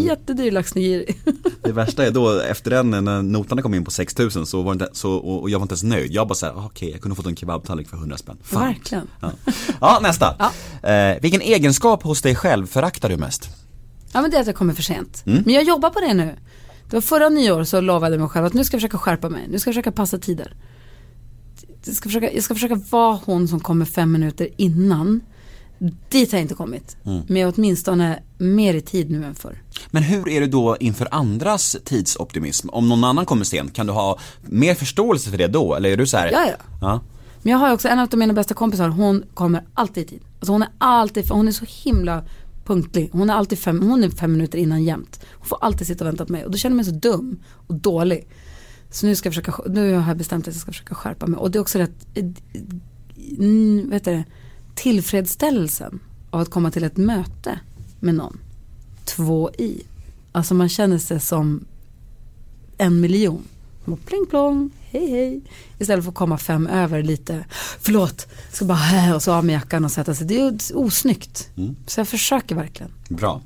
[0.07, 1.17] jättedyr laxnigiri.
[1.63, 4.89] Det värsta är då, efter den, när notan kom in på 6000 så var inte,
[4.93, 6.13] så, och jag var inte ens nöjd.
[6.13, 8.37] Jag bara såhär, ah, okej jag kunde fått en kebabtallrik för 100 spänn.
[8.43, 8.63] Fan.
[8.67, 9.09] Verkligen.
[9.21, 9.33] Ja,
[9.81, 10.37] ja nästa.
[10.83, 13.49] Eh, vilken egenskap hos dig själv föraktar du mest?
[14.13, 15.23] Ja men det är att jag kommer för sent.
[15.27, 15.43] Mm.
[15.47, 16.37] Men jag jobbar på det nu.
[16.91, 19.29] Det var förra nyår så lovade jag mig själv att nu ska jag försöka skärpa
[19.29, 19.47] mig.
[19.49, 20.55] Nu ska jag försöka passa tider.
[21.85, 25.21] Jag ska försöka, jag ska försöka vara hon som kommer fem minuter innan.
[26.09, 26.97] Dit har jag inte kommit.
[27.05, 27.23] Mm.
[27.29, 29.63] Men jag är åtminstone mer i tid nu än förr.
[29.91, 32.69] Men hur är det då inför andras tidsoptimism?
[32.71, 35.75] Om någon annan kommer sent, kan du ha mer förståelse för det då?
[35.75, 36.31] Eller är du så här?
[36.33, 36.57] Ja, ja.
[36.81, 37.01] ja.
[37.43, 40.21] Men jag har också en av mina bästa kompisar, hon kommer alltid i tid.
[40.39, 42.25] Alltså hon är alltid, hon är så himla
[42.71, 43.11] punktlig.
[43.13, 45.21] Hon är alltid fem, hon är fem minuter innan jämt.
[45.33, 47.39] Hon får alltid sitta och vänta på mig och då känner jag mig så dum
[47.67, 48.29] och dålig.
[48.91, 51.39] Så nu ska jag försöka, nu har jag bestämt att jag ska försöka skärpa mig.
[51.39, 52.25] Och det är också rätt, eh,
[53.39, 54.25] mm, vet du det,
[54.75, 56.01] tillfredsställelsen
[56.31, 57.61] av att komma till ett möte
[58.01, 58.39] med någon.
[59.05, 59.83] Två i.
[60.33, 61.65] Alltså man känner sig som
[62.79, 63.45] en miljon.
[63.91, 65.41] Små pling plong, hej hej.
[65.79, 67.45] Istället för att komma fem över lite,
[67.81, 70.27] förlåt, ska bara här och så av med jackan och sätta sig.
[70.27, 71.49] Det är ju osnyggt.
[71.87, 72.93] Så jag försöker verkligen.
[73.09, 73.41] Bra.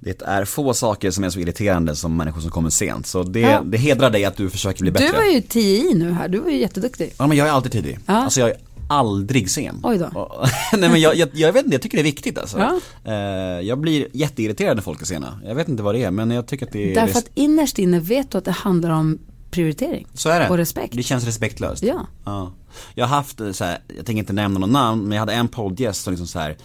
[0.00, 3.06] Det är få saker som är så irriterande som människor som kommer sent.
[3.06, 3.62] Så det, Ja.
[3.64, 5.06] det hedrar dig att du försöker bli bättre.
[5.06, 7.14] Du var ju 10 i nu här, du var ju jätteduktig.
[7.18, 7.98] Ja men jag är alltid tidig.
[8.06, 8.12] Ja.
[8.14, 8.56] Alltså jag är
[8.92, 9.80] aldrig sen.
[9.82, 10.10] Oj då.
[10.78, 12.58] Nej men jag, jag, jag vet inte, jag tycker det är viktigt alltså.
[12.58, 12.80] Ja.
[13.04, 15.40] Eh, jag blir jätteirriterad när folk är sena.
[15.44, 17.78] Jag vet inte vad det är men jag tycker att det är Därför att innerst
[17.78, 19.18] inne vet du att det handlar om
[19.50, 20.06] prioritering.
[20.14, 20.48] Så är det.
[20.48, 20.96] Och respekt.
[20.96, 21.82] Det känns respektlöst.
[21.82, 22.06] Ja.
[22.24, 22.52] ja.
[22.94, 25.48] Jag har haft så här, jag tänker inte nämna någon namn, men jag hade en
[25.48, 26.56] poddgäst som liksom så här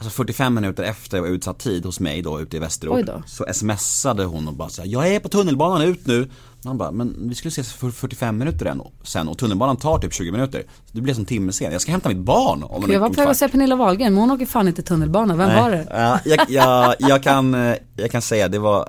[0.00, 3.06] Alltså 45 minuter efter utsatt tid hos mig då ute i Västerort.
[3.26, 6.30] Så smsade hon och bara så här, jag är på tunnelbanan ut nu.
[6.64, 9.28] Man bara, men vi skulle ses för 45 minuter än, sen.
[9.28, 10.62] Och tunnelbanan tar typ 20 minuter.
[10.86, 13.06] Så det blir som timme sen, jag ska hämta mitt barn om en Jag var
[13.06, 15.36] en på väg att säga Pernilla Wahlgren, men hon åker fan inte tunnelbana.
[15.36, 15.86] Vem var det?
[15.90, 18.88] Ja, jag, jag, jag, kan, eh, jag kan säga, det var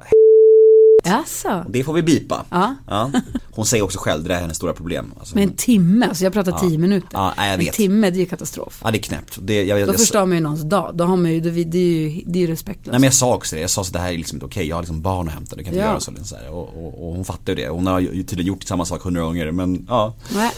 [1.04, 1.66] Jaså?
[1.70, 2.46] Det får vi bipa.
[2.50, 3.12] Ja.
[3.52, 5.14] Hon säger också själv, det är hennes stora problem.
[5.20, 7.08] Alltså, Med en timme, alltså jag pratar tio minuter.
[7.14, 7.74] Ja, jag En vet.
[7.74, 8.82] timme, det är ju katastrof.
[8.84, 9.38] Ja det är knäppt.
[9.42, 10.92] Det, jag, Då jag, förstör man ju någons dag.
[10.96, 12.86] Då har man ju, det, det är ju, det är ju respektlöst.
[12.92, 14.68] Nej men jag sa också det, jag sa så det här är liksom inte okej,
[14.68, 15.90] jag har liksom barn att hämta, det kan inte Ja.
[15.92, 16.12] göra så.
[16.12, 16.50] liksom så här.
[16.54, 19.22] Och, och, och hon fattar ju det, hon har ju tydligen gjort samma sak hundra
[19.22, 20.14] gånger men ja.
[20.36, 20.52] Nej,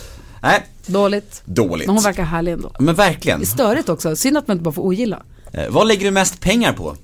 [0.43, 1.41] Nej, dåligt.
[1.45, 1.87] dåligt.
[1.87, 2.71] Men hon verkar härlig ändå.
[2.79, 3.39] Men verkligen.
[3.39, 5.19] Det är störigt också, synd att man inte bara får ogilla.
[5.51, 6.95] Eh, vad lägger du mest pengar på?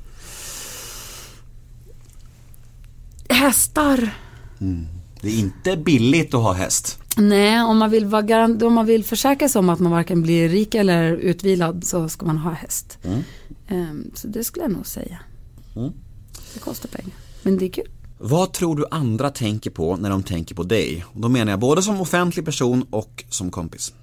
[3.30, 4.14] Hästar.
[5.22, 7.00] Det är inte billigt att ha häst.
[7.18, 10.22] Nej, om man vill, vara garant, om man vill försäkra sig om att man varken
[10.22, 12.98] blir rik eller utvilad så ska man ha häst.
[13.68, 15.20] Ehm, så det skulle jag nog säga.
[15.76, 15.92] Mm.
[16.54, 17.16] Det kostar pengar.
[17.42, 17.90] Men det är kul.
[18.18, 21.06] Vad tror du andra tänker på när de tänker på dig?
[21.14, 23.94] Och då menar jag både som offentlig person och som kompis.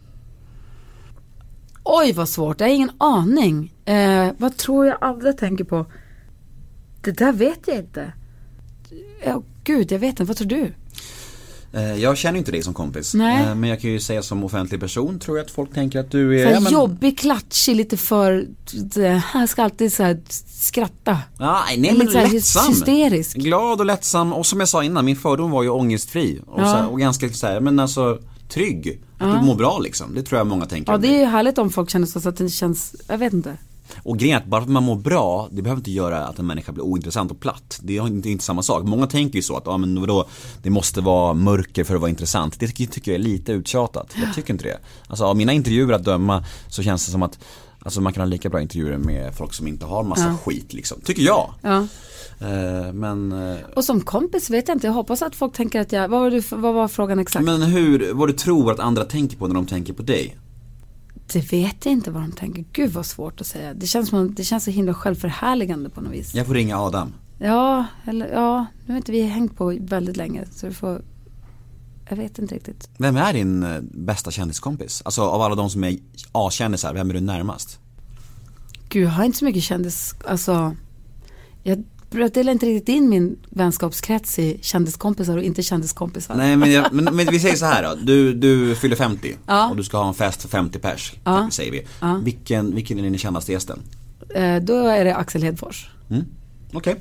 [1.84, 3.72] Oj vad svårt, jag har ingen aning.
[3.84, 5.86] Eh, vad tror jag andra tänker på?
[7.00, 8.12] Det där vet jag inte.
[9.26, 10.24] Ja, gud, jag vet inte.
[10.24, 10.72] Vad tror du?
[11.72, 13.14] Eh, Jag känner inte dig som kompis.
[13.14, 13.44] Nej.
[13.46, 16.10] Eh, Men jag kan ju säga som offentlig person tror jag att folk tänker att
[16.10, 18.46] du är Så ja, men- Jobbig, klatschig, lite för...
[19.34, 20.16] Jag ska alltid så
[20.50, 21.18] skratta.
[21.38, 22.68] Ja, nej Lite men här lättsam.
[22.68, 23.36] hysterisk.
[23.36, 26.40] Glad och lättsam och som jag sa innan, min fördom var ju ångestfri.
[26.46, 26.64] Och, Ja.
[26.64, 28.18] här, och ganska så här, men alltså
[28.48, 29.00] trygg.
[29.18, 30.14] Att du mår bra liksom.
[30.14, 32.28] Det tror jag många tänker Ja, det är ju härligt om folk känner så, så
[32.28, 32.94] att det känns...
[33.08, 33.56] Jag vet inte.
[34.02, 36.38] Och grejen är att bara för att man mår bra, det behöver inte göra att
[36.38, 37.80] en människa blir ointressant och platt.
[37.82, 38.84] Det är inte, inte samma sak.
[38.84, 40.28] Många tänker ju så att, ja men vadå,
[40.62, 42.60] det måste vara mörker för att vara intressant.
[42.60, 44.14] Det tycker jag är lite uttjatat.
[44.14, 44.78] Jag tycker inte det.
[45.06, 47.38] Alltså av mina intervjuer att döma så känns det som att
[47.84, 51.00] Alltså man kan ha lika bra intervjuer med folk som inte har massa skit liksom,
[51.00, 51.54] tycker jag.
[51.62, 51.86] Ja.
[52.40, 54.86] Eh, men, eh, Och som kompis vet jag inte.
[54.86, 56.08] Jag hoppas att folk tänker att jag...
[56.08, 57.44] Vad var, du, vad var frågan exakt?
[57.44, 60.36] men hur, vad du tror att andra tänker på när de tänker på dig?
[61.32, 62.64] Det vet jag inte vad de tänker.
[62.72, 63.74] Gud vad svårt att säga.
[63.74, 66.34] Det känns, som, det känns så himla självförhärligande på något vis.
[66.34, 67.12] Jag får ringa Adam.
[67.38, 68.66] Ja, eller ja.
[68.86, 70.44] Nu har inte vi hängt på väldigt länge.
[70.52, 71.02] Så du får...
[72.08, 72.88] Jag vet inte riktigt.
[72.98, 75.02] Vem är din eh, bästa kändiskompis?
[75.04, 75.98] Alltså av alla de som är
[76.32, 77.78] A-kändisar, vem är du närmast?
[78.88, 80.14] Gud, jag har inte så mycket kändis...
[80.26, 80.76] Alltså...
[81.62, 81.84] Jag
[82.34, 86.34] delar inte riktigt in min vänskapskrets i kändiskompisar och inte kändiskompisar.
[86.34, 89.70] Nej men, jag, men, men vi säger så här då, du, du fyller 50 Ja.
[89.70, 91.48] och du ska ha en fest för 50 pers, Ja.
[91.52, 91.86] säger vi.
[92.00, 92.20] Ja.
[92.24, 93.78] Vilken, vilken är den kändaste gästen?
[94.34, 95.88] Eh, då är det Axel Hedfors.
[96.72, 96.96] Okej.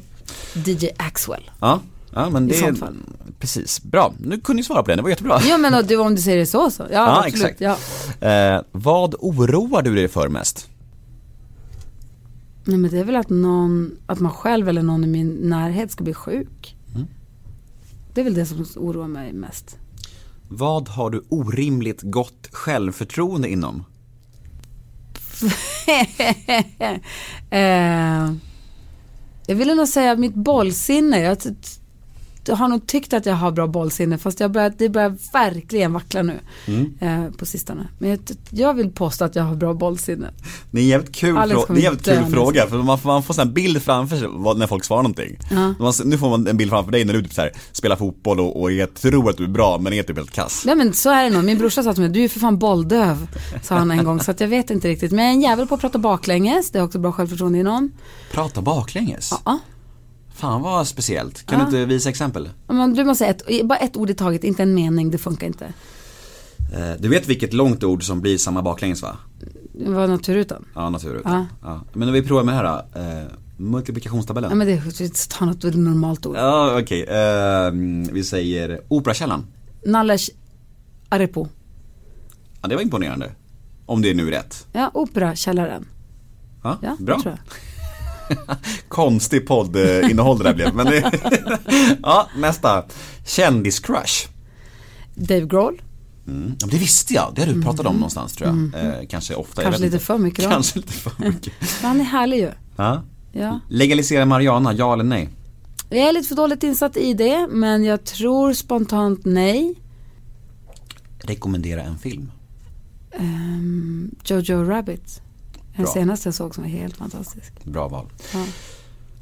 [0.65, 1.51] DJ Axwell.
[1.59, 1.79] Ja,
[2.13, 2.95] ja men det fall.
[3.39, 4.13] Precis, bra.
[4.19, 5.41] Nu kunde ni svara på det, det var jättebra.
[5.47, 6.83] Ja men och du, om du säger det så så.
[6.83, 7.45] Ja, Ja, absolut.
[7.45, 7.61] exakt.
[8.21, 8.27] Ja.
[8.29, 10.67] Eh, vad oroar du dig för mest?
[12.65, 15.91] Nej men det är väl att någon, att man själv eller någon i min närhet
[15.91, 16.75] ska bli sjuk.
[16.95, 17.07] Mm.
[18.13, 19.77] Det är väl det som oroar mig mest.
[20.49, 23.83] Vad har du orimligt gott självförtroende inom?
[27.49, 28.33] eh,
[29.47, 31.19] jag ville nog säga mitt bollsinne.
[31.19, 31.37] Jag,
[32.45, 35.93] jag har nog tyckt att jag har bra bollsinne fast jag börjar, det börjar verkligen
[35.93, 36.93] vackla nu Mm.
[36.99, 37.87] eh, på sistone.
[37.99, 38.19] Men jag,
[38.49, 40.29] jag vill påstå att jag har bra bollsinne.
[40.71, 43.23] Det är en jävligt kul, frå- det är jävligt kul fråga för man får, man
[43.23, 44.27] får en bild framför sig
[44.57, 45.37] när folk svarar någonting.
[45.51, 45.73] Ja.
[45.79, 48.39] Man, nu får man en bild framför dig när du typ så här, spelar fotboll
[48.39, 50.63] och, och jag tror att du är bra men är typ helt kass.
[50.65, 51.43] Nej men så är det nog.
[51.43, 53.27] Min brorsa sa till mig, du är för fan bolldöv.
[53.63, 54.19] Sa han en gång.
[54.19, 55.11] Så att jag vet inte riktigt.
[55.11, 56.71] Men jag är en jävel på att prata baklänges.
[56.71, 57.91] Det är också bra självförtroende inom.
[58.31, 59.33] Prata baklänges?
[59.45, 59.59] Ja.
[60.33, 61.45] Fan vad speciellt.
[61.45, 62.49] Kan du inte visa exempel?
[62.67, 65.11] Men du måste säga ett, bara ett ord i taget, inte en mening.
[65.11, 65.65] Det funkar inte.
[66.73, 69.17] Eh, du vet vilket långt ord som blir samma baklänges va?
[69.73, 70.65] Det var naturrutan.
[70.75, 71.21] Ja, naturligt.
[71.25, 71.45] Ja.
[71.61, 71.81] Ja.
[71.93, 72.99] Men om vi provar med det här då.
[72.99, 73.27] Eh,
[73.57, 74.49] multiplikationstabellen.
[74.49, 76.35] Ja men det, ta något normalt ord.
[76.35, 77.03] Ja, okej.
[77.03, 77.71] Eh,
[78.13, 79.45] vi säger Operakällaren.
[79.85, 80.29] Nalles
[81.09, 81.47] Arepo.
[82.61, 83.31] Ja, det var imponerande.
[83.85, 84.67] Om det är nu rätt.
[84.73, 85.85] Ja, Operakällaren.
[86.63, 87.21] Ja, Ja, bra.
[88.87, 90.75] Konstig poddinnehåll det där blev.
[90.75, 90.87] Men
[92.03, 92.83] ja, nästa.
[93.25, 94.27] Kändiscrush.
[95.15, 95.81] Dave Grohl.
[96.27, 96.55] Mm.
[96.59, 98.85] Ja, det visste jag, det har du pratat om någonstans tror jag.
[98.85, 99.61] Eh, kanske ofta.
[99.61, 99.71] Mm.
[99.71, 100.05] Kanske lite inte.
[100.05, 100.51] för mycket då.
[100.51, 101.53] Kanske lite för mycket.
[101.81, 102.51] Men han är härlig ju.
[102.75, 103.03] Ja.
[103.31, 103.59] Ja.
[103.69, 105.29] Legalisera marijuana, ja eller nej?
[105.89, 109.75] Jag är lite för dåligt insatt i det, men jag tror spontant nej.
[111.19, 112.31] Rekommendera en film.
[113.11, 115.21] Ehm, Jojo Rabbit.
[115.75, 115.93] Den Bra.
[115.93, 117.53] senaste jag såg som var helt fantastisk.
[117.63, 118.09] Bra val.
[118.33, 118.45] Ja.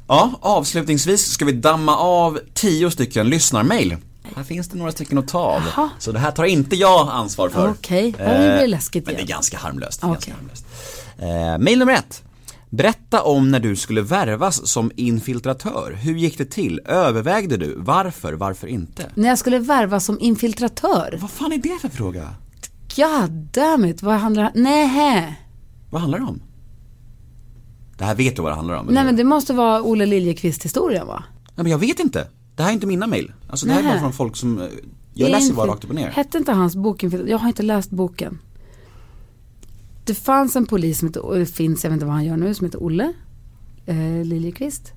[0.08, 3.96] Ja, avslutningsvis ska vi damma av tio stycken lyssnarmail.
[4.36, 5.62] Här finns det några stycken att ta av.
[5.76, 5.90] Jaha.
[5.98, 7.70] Så det här tar inte jag ansvar för.
[7.70, 10.00] Okej, nu blir det läskigt Men det är ganska harmlöst.
[10.04, 10.12] Okej.
[10.12, 10.66] Ganska harmlöst.
[11.18, 12.22] Eh, mail nummer ett.
[12.70, 15.98] Berätta om när du skulle värvas som infiltratör.
[16.02, 16.80] Hur gick det till?
[16.84, 17.74] Övervägde du?
[17.78, 18.32] Varför?
[18.32, 19.10] Varför inte?
[19.14, 21.18] När jag skulle värva som infiltratör.
[21.20, 22.34] Vad fan är det för fråga?
[22.96, 25.38] God damn it, vad handlar det Nej.
[25.92, 26.40] Vad handlar det om?
[27.98, 28.86] Det här vet du vad det handlar om?
[28.86, 29.04] Nej eller?
[29.04, 31.24] men det måste vara Olle Liljekvist historien va?
[31.54, 32.28] Nej men jag vet inte.
[32.56, 33.32] Det här är inte mina mail.
[33.48, 33.92] Alltså det här är Nej.
[33.92, 34.66] bara från folk som, eh,
[35.14, 36.08] jag läser bara Infil- rakt upp och ner.
[36.10, 38.38] Hette inte hans bok infil- Jag har inte läst boken.
[40.04, 42.54] Det fanns en polis som heter, det finns, jag vet inte vad han gör nu,
[42.54, 43.12] som heter Olle
[43.86, 44.92] eh, Liljekvist.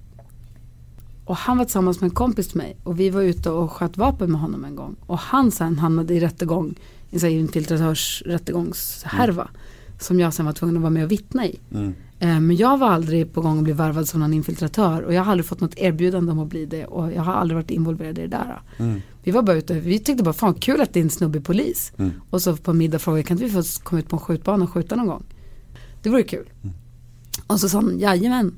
[1.26, 3.98] Och han var tillsammans med en kompis till mig och vi var ute och sköt
[3.98, 4.96] vapen med honom en gång.
[5.06, 6.76] Och han sen hamnade i rättegång,
[7.12, 9.48] i en infiltratörsrättegångshärva.
[10.00, 11.60] Som jag sen var tvungen att vara med och vittna i.
[12.20, 15.24] Eh, Men jag var aldrig på gång att bli värvad som någon infiltratör och jag
[15.24, 18.18] har aldrig fått något erbjudande om att bli det och jag har aldrig varit involverad
[18.18, 18.62] i det där.
[19.24, 21.92] Vi var bara ute, vi tyckte bara fan kul att din snubbe är polis.
[22.30, 24.64] Och så på middag frågade jag, kan inte vi få komma ut på en skjutbana
[24.64, 25.24] och skjuta någon gång?
[26.04, 26.50] Det vore kul.
[27.48, 28.58] Och så sa han, jajamän.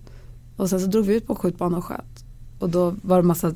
[0.56, 2.24] Och sen så drog vi ut på en skjutbana och sköt.
[2.60, 3.54] Och då var det massa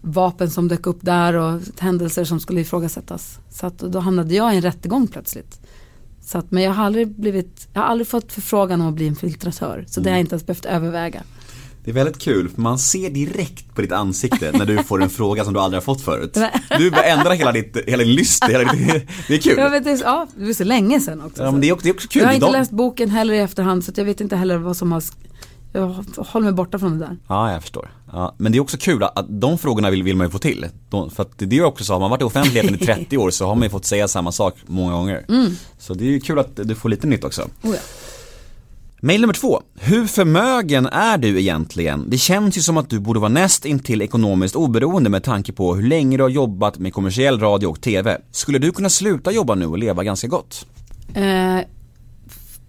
[0.00, 3.38] vapen som dök upp där och händelser som skulle ifrågasättas.
[3.50, 5.60] Så att då hamnade jag i en rättegång plötsligt.
[6.24, 9.06] Så att, men jag har aldrig blivit, jag har aldrig fått förfrågan om att bli
[9.06, 9.84] infiltratör.
[9.88, 11.22] Så det har jag inte ens behövt överväga.
[11.84, 15.10] Det är väldigt kul för man ser direkt på ditt ansikte när du får en
[15.20, 16.38] fråga som du aldrig har fått förut.
[16.78, 19.58] Du bara ändrar hela ditt, hela din lyst, hela ditt, det är kul.
[19.58, 21.42] Jag vet, det, ja, det var så länge sedan också.
[21.42, 22.22] Ja men det är också, det är också kul.
[22.22, 24.92] jag har inte läst boken heller i efterhand så jag vet inte heller vad som
[24.92, 25.02] har
[25.72, 27.16] jag håller mig borta från det där.
[27.28, 27.90] Ja, jag förstår.
[28.12, 30.66] Ja, men det är också kul att, de frågorna vill, vill man ju få till.
[30.90, 33.18] De, för att det är ju också så, har man varit i offentligheten i 30
[33.18, 35.24] år så har man ju fått säga samma sak många gånger.
[35.78, 37.42] Så det är ju kul att du får lite nytt också.
[37.42, 37.80] Oh ja.
[39.04, 39.62] Mail nummer två.
[39.74, 42.10] Hur förmögen är du egentligen?
[42.10, 45.74] Det känns ju som att du borde vara näst intill ekonomiskt oberoende med tanke på
[45.74, 48.18] hur länge du har jobbat med kommersiell radio och TV.
[48.30, 50.66] Skulle du kunna sluta jobba nu och leva ganska gott?
[51.14, 51.58] Eh,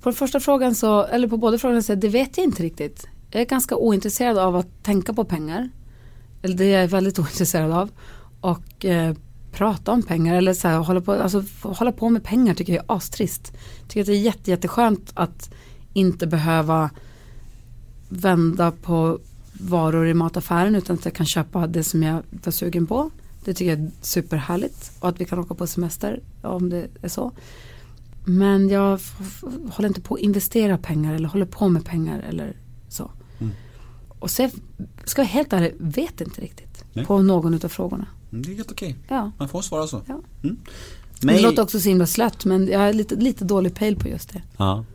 [0.03, 2.63] på den första frågan så, eller på båda frågorna så säger det vet jag inte
[2.63, 3.07] riktigt.
[3.31, 5.69] Jag är ganska ointresserad av att tänka på pengar.
[6.41, 7.89] Eller det är jag väldigt ointresserad av.
[8.41, 9.15] Och eh,
[9.51, 12.85] prata om pengar eller så här, hålla, på, alltså, hålla på med pengar tycker jag
[12.87, 13.53] är astrist.
[13.87, 15.53] Tycker att det är jätte, jätteskönt att
[15.93, 16.89] inte behöva
[18.09, 19.19] vända på
[19.53, 23.09] varor i mataffären utan att jag kan köpa det som jag var sugen på.
[23.43, 27.09] Det tycker jag är superhärligt och att vi kan åka på semester om det är
[27.09, 27.31] så.
[28.25, 28.99] Men jag
[29.71, 32.57] håller inte på att investera pengar eller håller på med pengar eller
[32.89, 33.11] så.
[34.19, 34.49] Och så
[35.05, 37.05] ska jag helt ärlig, vet inte riktigt Nej.
[37.05, 38.05] på någon av frågorna.
[38.29, 38.95] Det är helt okej.
[39.07, 39.31] Ja.
[39.39, 40.01] Man får svara så.
[40.07, 40.19] Ja.
[40.43, 40.57] Mm.
[41.19, 44.07] Det Mail- låter också så himla slött men jag har lite, lite dålig pejl på
[44.09, 44.41] just det.
[44.57, 44.85] Ja.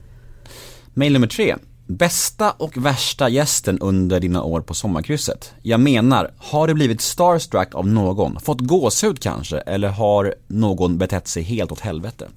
[0.94, 1.56] Mail nummer tre.
[1.86, 5.52] Bästa och värsta gästen under dina år på sommarkrysset?
[5.62, 8.40] Jag menar, har du blivit starstruck av någon?
[8.40, 9.58] Fått gåshud kanske?
[9.58, 12.28] Eller har någon betett sig helt åt helvete?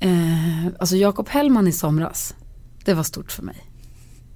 [0.00, 2.34] Eh, alltså Jakob Hellman i somras,
[2.84, 3.70] det var stort för mig.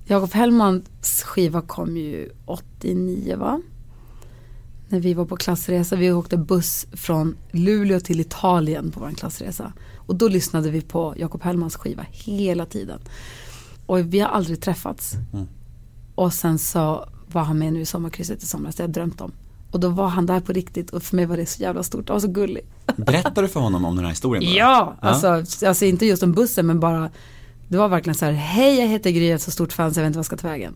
[0.05, 3.61] Jakob Hellmans skiva kom ju 89 va?
[4.89, 9.73] När vi var på klassresa, vi åkte buss från Luleå till Italien på vår klassresa.
[9.97, 13.01] Och då lyssnade vi på Jakob Hellmans skiva hela tiden.
[13.87, 15.15] Och vi har aldrig träffats.
[16.15, 19.21] Och sen så var han med nu i sommarkrysset i somras, det har jag drömt
[19.21, 19.33] om.
[19.71, 22.09] Och då var han där på riktigt och för mig var det så jävla stort,
[22.09, 22.63] han var så gullig.
[22.97, 24.45] Berättar du för honom om den här historien?
[24.45, 24.59] då?
[24.59, 27.11] Ja, alltså, alltså inte just om bussen men bara
[27.69, 30.01] Det var verkligen så här, hej jag heter Gry, jag är så stort fan så
[30.01, 30.75] jag vet inte vad jag ska ta vägen.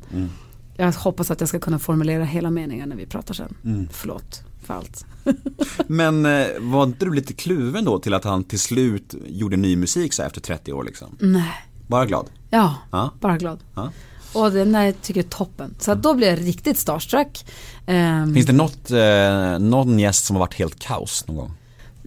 [0.76, 3.88] Jag hoppas att jag ska kunna formulera hela meningen när vi pratar sen.
[3.92, 5.04] Förlåt för allt.
[5.86, 9.76] Men eh, var inte du lite kluven då till att han till slut gjorde ny
[9.76, 11.16] musik så här efter 30 år liksom?
[11.20, 11.52] Nej,
[11.86, 12.26] Bara glad?
[12.50, 13.10] ja, Ja.
[13.20, 13.58] bara glad.
[13.74, 13.90] Ja.
[14.32, 15.74] Och den där tycker jag är toppen.
[15.78, 17.46] Så då blev jag riktigt starstruck.
[17.86, 21.52] Ehm, Finns det något, eh, någon gäst som har varit helt kaos någon gång?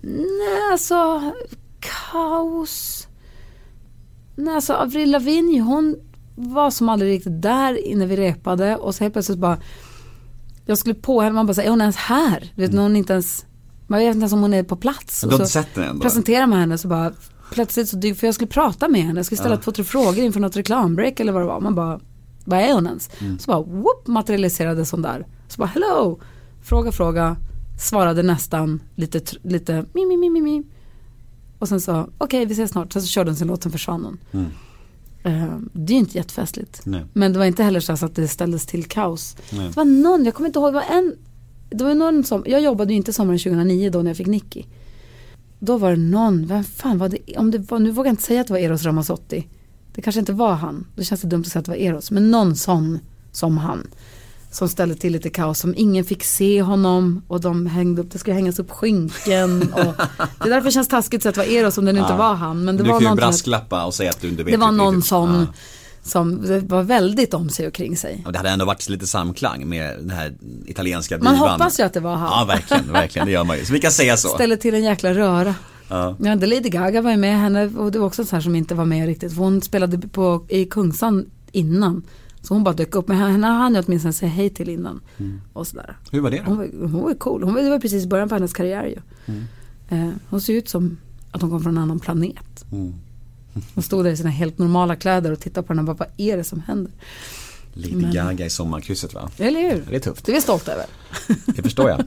[0.03, 1.32] Nej, alltså
[1.80, 3.07] kaos.
[4.36, 5.95] Nej, alltså Avril Lavigne, hon
[6.36, 9.57] var som aldrig riktigt där innan vi repade och så helt plötsligt bara
[10.65, 12.51] jag skulle på henne, man bara säger är hon ens här?
[12.55, 13.45] Du vet, när hon inte ens,
[13.88, 15.23] man vet inte ens om hon är på plats.
[15.23, 15.30] Mm.
[15.30, 16.01] Du har inte sett den ändå?
[16.01, 17.11] presenterar man henne så bara
[17.51, 20.17] plötsligt så dyker, för jag skulle prata med henne, jag skulle ställa två, tre frågor
[20.19, 21.59] inför något reklambreak eller vad det var.
[21.59, 21.99] Man bara,
[22.46, 23.10] vad är hon ens?
[23.22, 23.39] Mm.
[23.39, 25.26] Så bara, whoop, materialiserades hon där.
[25.48, 26.20] Så bara, hello,
[26.64, 27.38] fråga, fråga.
[27.80, 30.64] svarade nästan lite, lite mi, mi, mi, mi, mi.
[31.60, 32.93] Och sen sa, okej vi ses snart.
[32.93, 34.18] Sen så körde hon sin låt, sen försvann hon.
[34.32, 34.46] Mm.
[35.24, 36.82] Eh, det är ju inte jättefestligt.
[36.86, 37.04] Nej.
[37.14, 39.38] Men det var inte heller så att det ställdes till kaos.
[39.52, 39.68] Nej.
[39.68, 41.16] Det var någon, jag kommer inte ihåg, det var en,
[41.70, 44.64] det var någon som, jag jobbade ju inte sommaren 2009 då när jag fick Nicky.
[45.60, 48.24] Då var det någon, vem fan var det, om det var, nu vågar jag inte
[48.24, 49.48] säga att det var Eros Ramazzotti.
[49.96, 52.12] Det kanske inte var han, då känns det dumt att säga att det var Eros,
[52.12, 53.00] men någon sån
[53.32, 53.88] som han.
[54.52, 58.18] Som ställde till lite kaos, som ingen fick se honom och de hängde upp, det
[58.20, 59.93] skulle hängas upp skynken och
[60.39, 62.00] det är därför det känns taskigt att säga att det var Eros om det nu
[62.00, 62.18] inte Ja.
[62.18, 62.66] var han.
[62.66, 64.72] Men det du var kan ju brasklappa och säga att du inte vet det var
[64.72, 65.46] någon sån Ja.
[66.04, 68.24] som det var väldigt om sig och kring sig.
[68.26, 70.34] Och det hade ändå varit lite samklang med den här
[70.66, 71.50] italienska Man divan.
[71.50, 72.30] hoppas ju att det var han.
[72.39, 73.66] Ja, verkligen, verkligen, det gör man ju.
[73.66, 74.28] Så vi kan säga så.
[74.28, 75.56] Ställer till en jäkla röra.
[75.90, 76.16] Ja.
[76.20, 78.76] Ja, Lady Gaga var ju med henne och det var också så här som inte
[78.76, 79.34] var med riktigt.
[79.34, 82.04] För hon spelade på, i Kungsan innan.
[82.42, 83.08] Så hon bara dök upp.
[83.08, 85.02] Men henne hann jag åtminstone säga hej till innan.
[85.18, 85.42] Mm.
[85.54, 85.98] Och sådär.
[86.12, 86.64] Hur var det Hon då?
[86.80, 87.44] var, hon var cool.
[87.44, 88.98] Hon var, det var precis början på hennes karriär ju.
[89.90, 90.98] Eh, hon ser ut som
[91.32, 92.66] att hon kom från en annan planet.
[92.72, 92.94] Mm.
[93.74, 96.08] Hon stod där i sina helt normala kläder och tittade på henne och bara, vad
[96.18, 96.92] är det som händer?
[97.78, 99.30] Lady Men- Gaga i sommarkrysset va?
[99.38, 99.84] Eller hur?
[99.89, 100.26] Det är tufft.
[100.26, 100.86] Det är vi stolta över.
[101.45, 101.99] Det förstår jag.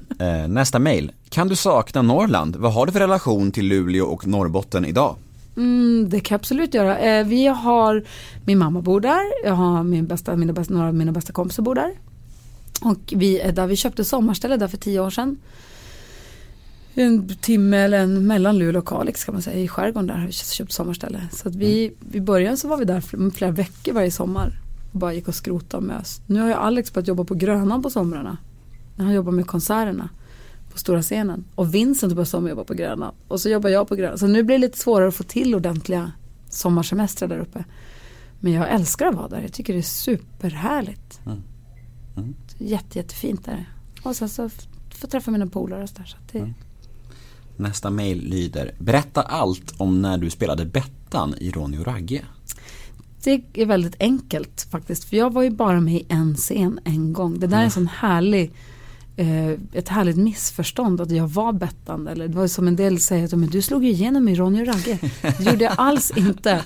[0.42, 1.12] Eh, nästa mail.
[1.28, 2.56] Kan du sakna Norrland?
[2.56, 5.16] Vad har du för relation till Luleå och Norrbotten idag?
[5.56, 6.98] Mm, det kan jag absolut göra.
[6.98, 8.04] Eh, vi har,
[8.46, 11.62] min mamma bor där, jag har min bästa, mina bästa, några av mina bästa kompisar
[11.62, 11.92] bor där.
[12.82, 15.36] Och vi är där, vi köpte sommarställe där för tio år sedan.
[16.94, 20.26] En timme eller en mellan Luleå och Kalix kan man säga, i skärgården där har
[20.26, 21.28] vi köpt sommarställe.
[21.32, 24.52] Så att vi, i början så var vi där fl- flera veckor varje sommar.
[24.93, 26.20] Och bara gick och skrotade och mös.
[26.26, 28.36] Nu har ju Alex börjat jobba på Grönan på somrarna.
[28.97, 30.09] När han jobbar med konserterna
[30.72, 31.45] på stora scenen.
[31.55, 33.14] Och Vincent börjar sommarjobba på Grönan.
[33.28, 34.18] Och så jobbar jag på Grönan.
[34.18, 36.12] Så nu blir det lite svårare att få till ordentliga
[36.49, 37.64] sommarsemestrar där uppe.
[38.41, 39.41] Men jag älskar att vara där.
[39.41, 41.20] Jag tycker det är superhärligt.
[41.26, 41.43] Mm.
[42.16, 42.34] Mm.
[42.59, 43.72] Jätte, jättefint där.
[44.03, 44.68] Och sen så får
[45.01, 45.89] jag träffa mina polare och.
[45.89, 46.55] Så att det, Mm.
[47.57, 48.74] Nästa mail lyder.
[48.78, 52.24] Berätta allt om när du spelade Bettan i Ronny och Ragge.
[53.24, 55.04] Det är väldigt enkelt faktiskt.
[55.04, 57.38] För jag var ju bara med i en scen en gång.
[57.38, 58.52] Det där är en sån härlig
[59.16, 62.08] eh, ett härligt missförstånd att jag var Bettan.
[62.08, 64.62] Eller det var som en del säger att men du slog ju igenom i Ronny
[64.62, 64.98] och Ragge.
[65.22, 66.62] Det gjorde jag alls inte.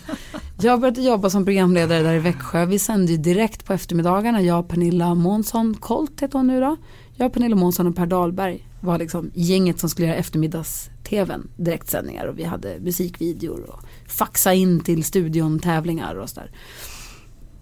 [0.62, 2.66] Jag började jobba som programledare där i Växjö.
[2.66, 4.42] Vi sände ju direkt på eftermiddagarna.
[4.42, 6.76] Jag, Pernilla Månsson, Colt heter hon nu då.
[7.14, 12.38] Jag, Pernilla Månsson och Per Dahlberg var liksom gänget som skulle göra eftermiddags-tvn, direktsändningar och
[12.38, 16.50] vi hade musikvideor och faxa in till studion tävlingar och sådär.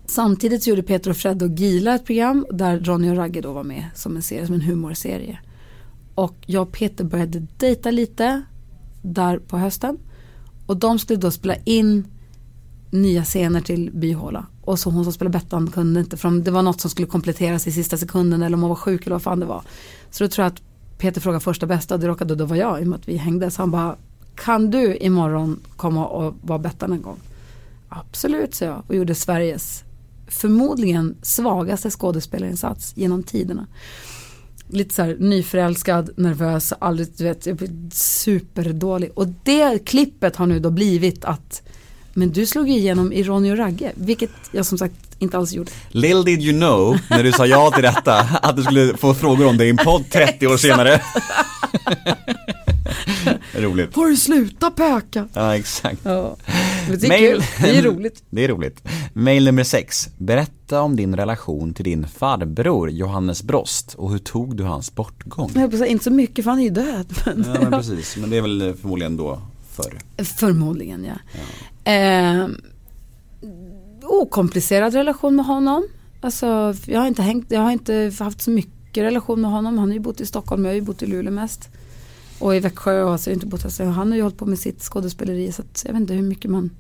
[0.07, 3.53] Samtidigt så gjorde Peter och Fred och Gila ett program där Ronny och Ragge då
[3.53, 5.39] var med som en serie, som en humorserie.
[6.15, 8.43] Och jag och Peter började dejta lite
[9.03, 9.99] där på hösten.
[10.67, 12.07] Och de skulle då spela in
[12.91, 14.47] nya scener till Byhåla.
[14.63, 17.67] Och så hon som spelade Bettan kunde inte, för det var något som skulle kompletteras
[17.67, 19.63] i sista sekunden eller om hon var sjuk eller vad fan det var.
[20.11, 20.63] Så då tror jag att
[21.01, 23.17] Peter frågade första bästa och det råkade då vara jag i och med att vi
[23.17, 23.51] hängde.
[23.51, 23.97] Så han bara,
[24.35, 27.19] kan du imorgon komma och vara Bettan en gång?
[27.89, 29.85] Absolut, sa jag och gjorde Sveriges
[30.31, 33.67] förmodligen svagaste skådespelarinsats genom tiderna.
[34.69, 37.49] Lite så här nyförälskad, nervös, aldrig, du vet,
[37.93, 39.11] superdålig.
[39.15, 41.63] Och det klippet har nu då blivit att
[42.15, 45.71] men du slog igenom i Ronny och Ragge, vilket jag som sagt inte alls gjorde.
[45.89, 49.47] Little did you know, när du sa ja till detta, att du skulle få frågor
[49.47, 51.01] om det i en podd 30 år senare.
[53.55, 53.95] Roligt.
[53.95, 55.29] Får du sluta pöka?
[55.33, 56.01] Ja, exakt.
[56.03, 56.37] Ja,
[56.89, 58.23] det är Mail- det är roligt.
[58.31, 58.83] Det är roligt.
[59.13, 60.09] Mail nummer sex.
[60.19, 65.51] Berätta om din relation till din farbror Johannes Brost och hur tog du hans bortgång?
[65.55, 67.15] Jag säga, inte så mycket för han är ju död.
[67.27, 68.17] Men Ja, men precis.
[68.17, 69.43] Men det är väl förmodligen då
[69.73, 69.99] förr.
[70.25, 71.15] Förmodligen ja.
[71.85, 72.47] Eh,
[74.03, 75.87] okomplicerad relation med honom.
[76.21, 79.79] Alltså, jag har inte hängt, jag har inte haft så mycket relation med honom.
[79.79, 81.69] Han har ju bott i Stockholm, jag har ju bott i Luleå mest.
[82.39, 83.71] Och i Växjö och så har jag inte bott här.
[83.71, 85.53] Så han har ju hållit på med sitt skådespeleri.
[85.53, 86.71] Så att jag vet inte hur mycket man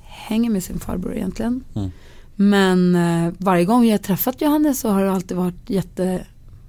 [0.00, 1.64] hänger med sin farbror egentligen.
[1.74, 1.90] Mm.
[2.36, 6.26] Men eh, varje gång jag har träffat Johannes så har det alltid varit jätte,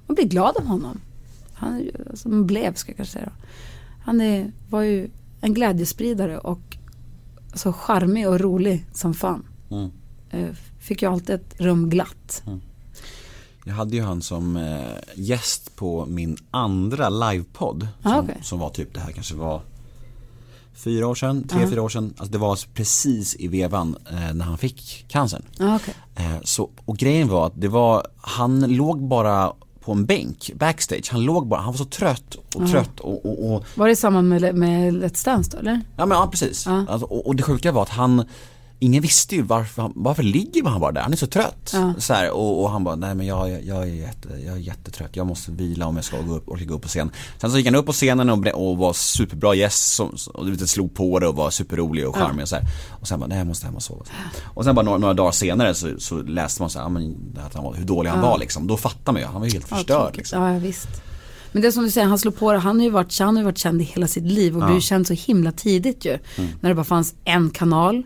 [0.08, 1.00] man blir glad av honom.
[1.54, 3.26] Han alltså, man blev ska jag kanske säga.
[3.26, 3.48] då.
[4.04, 5.10] Han är, var ju
[5.42, 6.78] en glädjespridare och
[7.54, 9.46] så charmig och rolig som fan.
[9.72, 9.92] Mm.
[10.30, 12.44] Eh, Fick ju alltid ett rum glatt.
[13.66, 14.82] Jag hade ju han som eh,
[15.16, 17.88] gäst på min andra livepodd.
[18.04, 18.38] Ah, Som, okej.
[18.44, 19.62] som var typ, det här kanske var
[20.74, 22.14] fyra år sedan, tre, fyra år sedan.
[22.18, 25.44] Alltså det var precis i vevan eh, när han fick cancern.
[25.60, 25.94] Okej.
[26.16, 29.54] Eh, så, och grejen var att det var, han låg bara
[29.86, 31.10] på en bänk backstage.
[31.12, 33.96] Han låg bara, han var så trött och trött och, och, och Var det i
[33.96, 35.82] samband med, med Let's Dance då eller?
[35.98, 36.66] Ja men ja, precis.
[36.66, 36.86] Ja.
[36.90, 38.26] Alltså, och, och det sjuka var att han
[38.84, 41.02] ingen visste ju varför, han- varför ligger han bara där?
[41.02, 41.70] Han är så trött.
[41.74, 41.94] Ja.
[41.98, 45.16] Så här, och, och han bara, nej men jag, jag, är jätte, jag är jättetrött,
[45.16, 47.12] jag måste vila om jag ska gå upp, orka gå upp på scen.
[47.42, 50.52] Sen så gick han upp på scenen och, och var superbra gäst som, och du
[50.52, 52.66] vet, slog på det och var superrolig och charmig och så här.
[52.90, 54.06] Och sen bara, nej jag måste hem och sova.
[54.44, 57.16] Och sen bara några, några dagar senare så, så läste man så här, ja, men,
[57.46, 58.68] att han var, hur dålig han var liksom.
[58.68, 60.42] Då fattar man ju, han var ju helt Ja, förstörd liksom.
[60.44, 60.88] Ja, ja, visst.
[61.54, 62.60] Men det är som du säger, han slår på det.
[62.60, 64.76] Han har ju varit, han har ju varit känd i hela sitt liv och blev
[64.76, 66.20] ju känd så himla tidigt ju.
[66.38, 66.50] Mm.
[66.62, 68.04] När det bara fanns en kanal.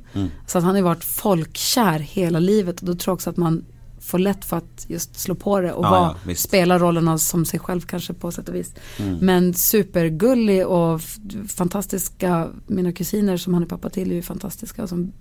[0.47, 3.37] Så att han har ju varit folkkär hela livet och då tror jag också att
[3.37, 3.65] man
[3.99, 7.45] får lätt för att just slå på det och Ja, vara, ja, spela rollerna som
[7.45, 8.73] sig själv kanske på sätt och vis.
[8.97, 9.17] Mm.
[9.17, 11.01] Men supergullig och
[11.47, 14.87] fantastiska, mina kusiner som han är pappa till är ju fantastiska.
[14.87, 15.11] Som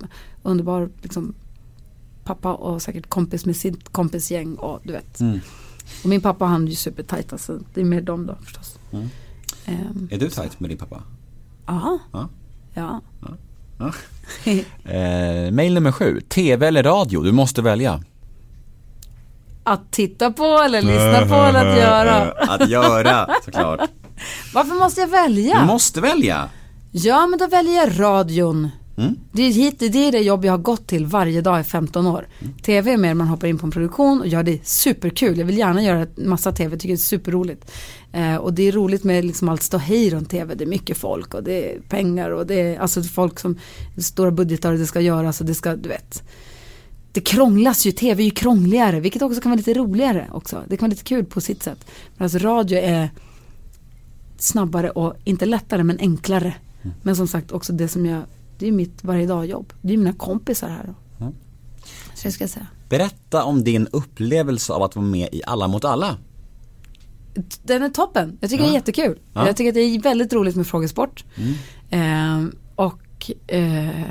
[0.43, 1.35] underbar liksom,
[2.25, 5.21] pappa och säkert kompis med sitt kompisgäng och du vet.
[5.21, 5.41] Mm.
[6.03, 7.59] Och min pappa han är ju supertajt alltså.
[7.75, 8.79] Det är mer dem då förstås.
[8.93, 9.09] Mm.
[9.67, 11.03] Ehm, Är du tajt med din pappa?
[11.67, 11.99] Aha.
[12.13, 12.29] Ja.
[12.75, 13.01] Ja.
[13.79, 13.93] Ja.
[14.85, 17.23] Eh, mail nummer sju, TV eller radio?
[17.23, 18.03] Du måste välja.
[19.65, 22.31] Att titta på eller lyssna på eller att göra.
[22.55, 23.81] Att göra, såklart.
[24.55, 25.59] Varför måste jag välja?
[25.61, 26.49] Du måste välja.
[26.93, 28.71] Ja men då väljer jag radion.
[28.97, 29.17] Mm.
[29.33, 32.07] Det, är hit, det är det jobb jag har gått till varje dag i 15
[32.07, 32.29] år.
[32.39, 32.55] Mm.
[32.55, 35.39] TV är mer man hoppar in på en produktion och gör det superkul.
[35.39, 37.71] Jag vill gärna göra massa TV, tycker det är superroligt.
[38.13, 40.55] Eh, och det är roligt med liksom allt ståhej runt TV.
[40.55, 43.59] Det är mycket folk och det är pengar och det är alltså folk som
[43.99, 46.23] stora budgetar och det ska göras och det ska, du vet.
[47.13, 50.63] Det krånglas ju, TV är ju krångligare, vilket också kan vara lite roligare också.
[50.69, 51.87] Det kan vara lite kul på sitt sätt.
[52.17, 53.11] Men alltså radio är
[54.39, 56.55] snabbare och inte lättare men enklare.
[57.03, 58.23] Men som sagt också det som jag,
[58.59, 59.73] det är mitt varje dag jobb.
[59.83, 60.95] Det är mina kompisar här.
[61.21, 61.33] Mm.
[62.15, 62.67] Så jag ska säga.
[62.89, 66.17] Berätta om din upplevelse av att vara med i Alla mot alla.
[67.63, 68.39] Den är toppen.
[68.41, 69.19] Jag tycker det är jättekul.
[69.33, 69.41] Ja.
[69.41, 69.47] Mm.
[69.47, 71.25] Jag tycker att det är väldigt roligt med frågesport.
[71.91, 74.03] Ehm, och eh,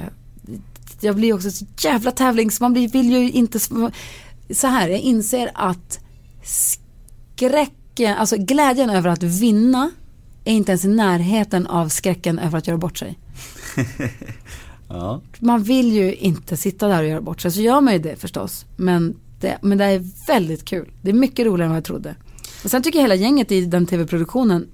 [1.00, 2.62] jag blir också så jävla tävlings...
[2.62, 3.60] Man blir, vill ju inte...
[4.50, 6.00] Så här, jag inser att
[6.44, 9.92] skräcken, alltså glädjen över att vinna
[10.46, 13.20] är inte ens i närheten av skräcken över att göra bort sig.
[14.88, 15.22] Ja.
[15.40, 18.16] Man vill ju inte sitta där och göra bort sig, så gör man ju det
[18.16, 18.66] förstås.
[18.76, 20.92] Men det, men det är väldigt kul.
[21.02, 22.16] Det är mycket roligare än vad jag trodde.
[22.64, 24.68] Och sen tycker jag hela gänget i den tv-produktionen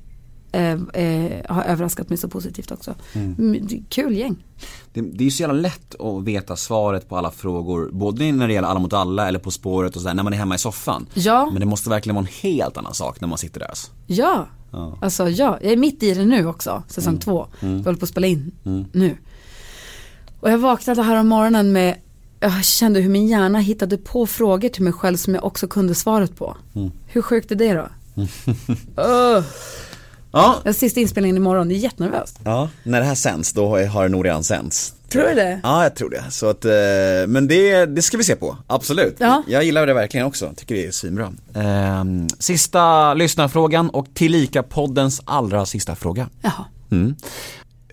[0.52, 2.96] eh, eh, har överraskat mig så positivt också.
[3.14, 3.68] Mm.
[3.90, 4.36] Kul gäng.
[4.94, 8.48] Det, det är ju så jävla lätt att veta svaret på alla frågor, både när
[8.48, 10.58] det gäller Alla mot alla eller På spåret och sådär, när man är hemma i
[10.58, 11.08] soffan.
[11.14, 11.50] Ja.
[11.52, 13.72] Men det måste verkligen vara en helt annan sak när man sitter där.
[14.08, 14.98] Ja, Ja.
[15.02, 17.48] alltså ja, jag är mitt i det nu också, säsong två.
[17.60, 18.52] Vi håller på att spela in
[18.92, 19.18] nu.
[20.40, 21.96] Och jag vaknade här om morgonen med,
[22.40, 25.96] jag kände hur min hjärna hittade på frågor till mig själv som jag också kunde
[25.96, 26.58] svaret på.
[27.08, 27.88] Hur sjukt är det då?
[29.02, 29.44] Öh.
[30.32, 30.56] Ja.
[30.64, 32.40] Jag har sista inspelningen imorgon, det är jättenervöst.
[32.44, 34.94] Ja, när det här sänds då har det nog redan sänds.
[35.12, 35.60] Tror du det?
[35.64, 36.24] Ja, jag tror det.
[36.30, 36.72] Så att, eh,
[37.28, 39.16] men det, det ska vi se på, absolut.
[39.20, 39.44] Ja.
[39.48, 41.34] Jag gillar det verkligen också, tycker det är svinbra.
[41.56, 42.04] Eh,
[42.40, 46.30] sista lyssnarfrågan och tillika poddens allra sista fråga.
[46.42, 46.66] Jaha.
[46.92, 47.16] Mm.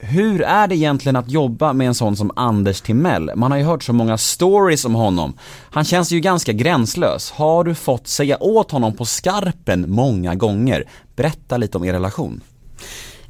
[0.01, 3.31] Hur är det egentligen att jobba med en sån som Anders Timell?
[3.37, 5.39] Man har ju hört så många stories om honom.
[5.71, 7.31] Han känns ju ganska gränslös.
[7.31, 10.85] Har du fått säga åt honom på skarpen många gånger?
[11.17, 12.41] Berätta lite om er relation.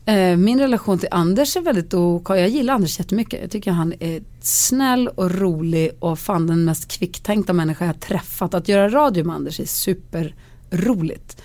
[0.08, 2.30] Eh, min relation till Anders är väldigt ok.
[2.30, 3.40] Jag gillar Anders jättemycket.
[3.40, 8.54] Jag tycker han är snäll och rolig och fan den mest kvicktänkta människa jag träffat.
[8.54, 11.42] Att göra radio med Anders är superroligt.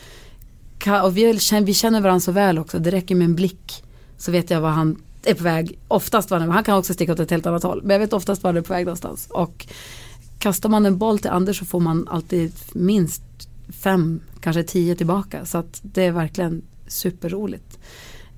[1.04, 2.80] Och vi, känner, varandra så väl också.
[2.80, 3.84] Det räcker med en blick
[4.18, 5.80] så vet jag var han är på väg.
[5.88, 7.82] Oftast var han, han kan också sticka åt ett helt annat håll.
[7.84, 9.28] Men jag vet oftast var han är på väg någonstans.
[9.30, 9.68] Och
[10.40, 13.24] kastar man en boll till Anders så får man alltid minst
[13.70, 15.46] fem, kanske tio tillbaka.
[15.46, 17.73] Så att det är verkligen superroligt.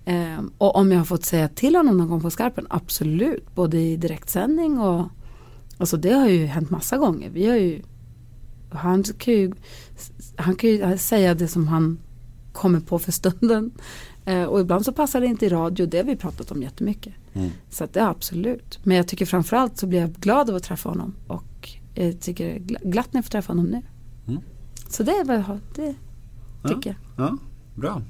[0.05, 3.55] Ehm, och om jag har fått säga till honom någon gång på skarpen, absolut.
[3.55, 5.05] Både i direktsändning och
[5.77, 7.29] Alltså det har ju hänt massa gånger.
[7.29, 7.81] Vi har ju
[8.69, 9.53] Han kan ju,
[10.35, 11.97] han kan ju säga det som han
[12.53, 13.71] kommer på för stunden.
[14.25, 15.85] Eh, och ibland så passar det inte i radio.
[15.85, 17.13] Det har vi pratat om jättemycket.
[17.69, 18.79] Så att det är absolut.
[18.83, 21.13] Men jag tycker framförallt så blir jag glad av att träffa honom.
[21.27, 23.81] Och jag tycker det är gla- glatt när jag får träffa honom nu.
[24.27, 24.41] Mm.
[24.89, 25.59] Så det är vad jag har.
[25.75, 25.95] Det
[26.67, 27.25] tycker jag.
[27.27, 27.37] Ja,
[27.75, 28.01] bra.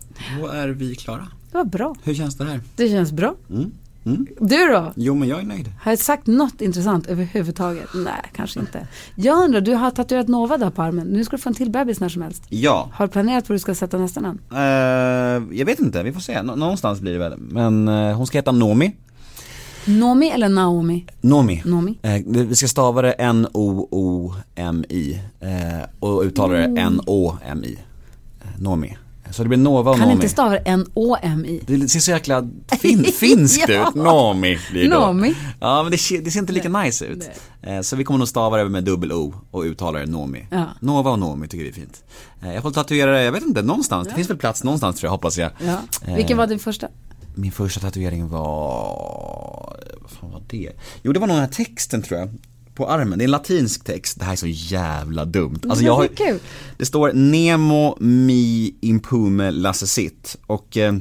[0.41, 1.28] Då är vi klara.
[1.56, 1.95] Det var bra.
[2.03, 2.60] Hur känns det här?
[2.76, 3.36] Det känns bra.
[3.49, 3.72] Mm.
[4.06, 4.28] Mm.
[4.39, 4.93] Du då?
[4.95, 5.72] Jo, men jag är nöjd.
[5.82, 7.88] Har jag sagt något intressant överhuvudtaget?
[7.95, 8.88] Nej, kanske inte.
[9.16, 11.08] Jag undrar, du har tatuerat Nova där på armen.
[11.08, 12.43] Nu ska du få en till bebis när som helst.
[12.49, 14.39] Ja, Har du planerat var du ska sätta nästa namn?
[14.51, 14.58] eh,
[15.58, 16.41] jag vet inte, vi får se.
[16.41, 17.34] Nå- någonstans blir det väl.
[17.38, 18.95] Men eh, hon ska heta Nomi.
[19.86, 21.06] Nomi eller Naomi?
[21.22, 21.62] Nomi.
[21.66, 21.97] Nomi.
[22.01, 27.78] Eh, vi ska stava det N-O-O-M-I eh, och uttala det N-O-M-I.
[28.41, 28.97] Eh, Nomi.
[29.32, 30.13] Så det blir Nova och Kan Nomi.
[30.13, 31.61] inte stava N-O-M-I.
[31.67, 32.47] Det ser så jäkla
[32.82, 33.89] fin, finskt Ja.
[33.89, 33.95] ut.
[33.95, 34.99] Nomi blir det då.
[34.99, 35.36] Nomi.
[35.59, 37.30] Ja men det, ser- det ser inte lika nice ut.
[37.61, 40.45] Eh, Så vi kommer nog stava det med dubbel O och uttala det Nomi.
[40.51, 40.65] Ja.
[40.80, 42.03] Nova och Nomi tycker vi är fint.
[42.43, 44.07] Eh, Jag får tatuera det, jag vet inte, någonstans.
[44.07, 45.51] Det finns väl plats någonstans tror jag, hoppas jag.
[45.65, 45.78] Ja.
[46.15, 46.88] Vilken var din första?
[47.36, 50.71] Min första tatuering var, vad fan var det?
[51.03, 52.30] Jo det var nog den här texten tror jag.
[52.76, 54.19] På armen, det är en latinsk text.
[54.19, 55.59] Det här är så jävla dumt.
[55.69, 56.09] Alltså jag har,
[56.78, 60.95] det står Nemo mi impume lassesit och eh,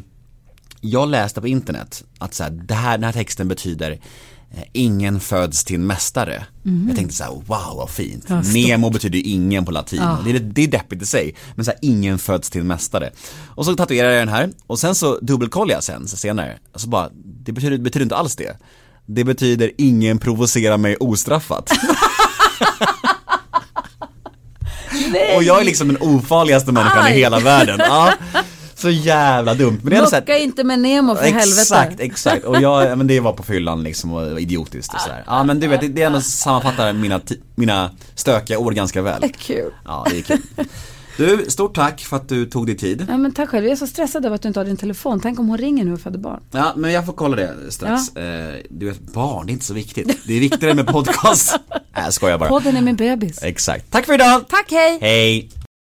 [0.81, 5.21] jag läste på internet att så här, det här, den här texten betyder eh, Ingen
[5.21, 6.47] föds till en mästare.
[6.89, 8.25] Jag tänkte så här: wow vad fint.
[8.29, 8.43] Ja.
[8.55, 9.99] Nemo betyder ju ingen på latin.
[10.03, 10.19] Ja.
[10.25, 11.35] Det, är, det är deppigt i sig.
[11.55, 13.11] Men så här, ingen föds till en mästare.
[13.47, 16.59] Och så tatuerade jag den här och sen så dubbelkollade jag sen så senare.
[16.73, 18.57] Och så bara, det betyder, betyder inte alls det.
[19.07, 21.71] Det betyder ingen provocerar mig ostraffat.
[25.37, 27.13] Och jag är liksom den ofarligaste människan Aj.
[27.13, 27.79] i hela världen.
[27.79, 28.13] Ja.
[28.75, 29.81] Så jävla dumt.
[29.83, 31.61] Men det är så här, Locka inte med Nemo för helvete.
[31.61, 32.45] Exakt, exakt.
[32.45, 35.25] Och jag, ja, men det var på fyllan liksom och idiotiskt och sådär.
[35.27, 37.21] Ja men du vet, det, det är ändå sammanfattar mina,
[37.55, 39.33] mina stökiga år ganska väl.
[39.39, 39.73] Kul.
[39.85, 40.43] Ja, det är kul.
[41.17, 43.07] Du, stort tack för att du tog dig tid.
[43.09, 45.21] Ja, men tack själv, jag är så stressad över att du inte har din telefon.
[45.21, 46.43] Tänk om hon ringer nu och föder barn.
[46.51, 48.17] Ja, men jag får kolla det strax.
[48.17, 50.19] Eh, du vet, barn, det är inte så viktigt.
[50.27, 51.57] Det är viktigare med podcast.
[51.71, 52.49] Nej, jag skojar bara.
[52.49, 53.43] Podden är min bebis.
[53.43, 53.91] Exakt.
[53.91, 54.45] Tack för idag!
[54.49, 54.99] Tack, hej!
[55.01, 55.64] Hej!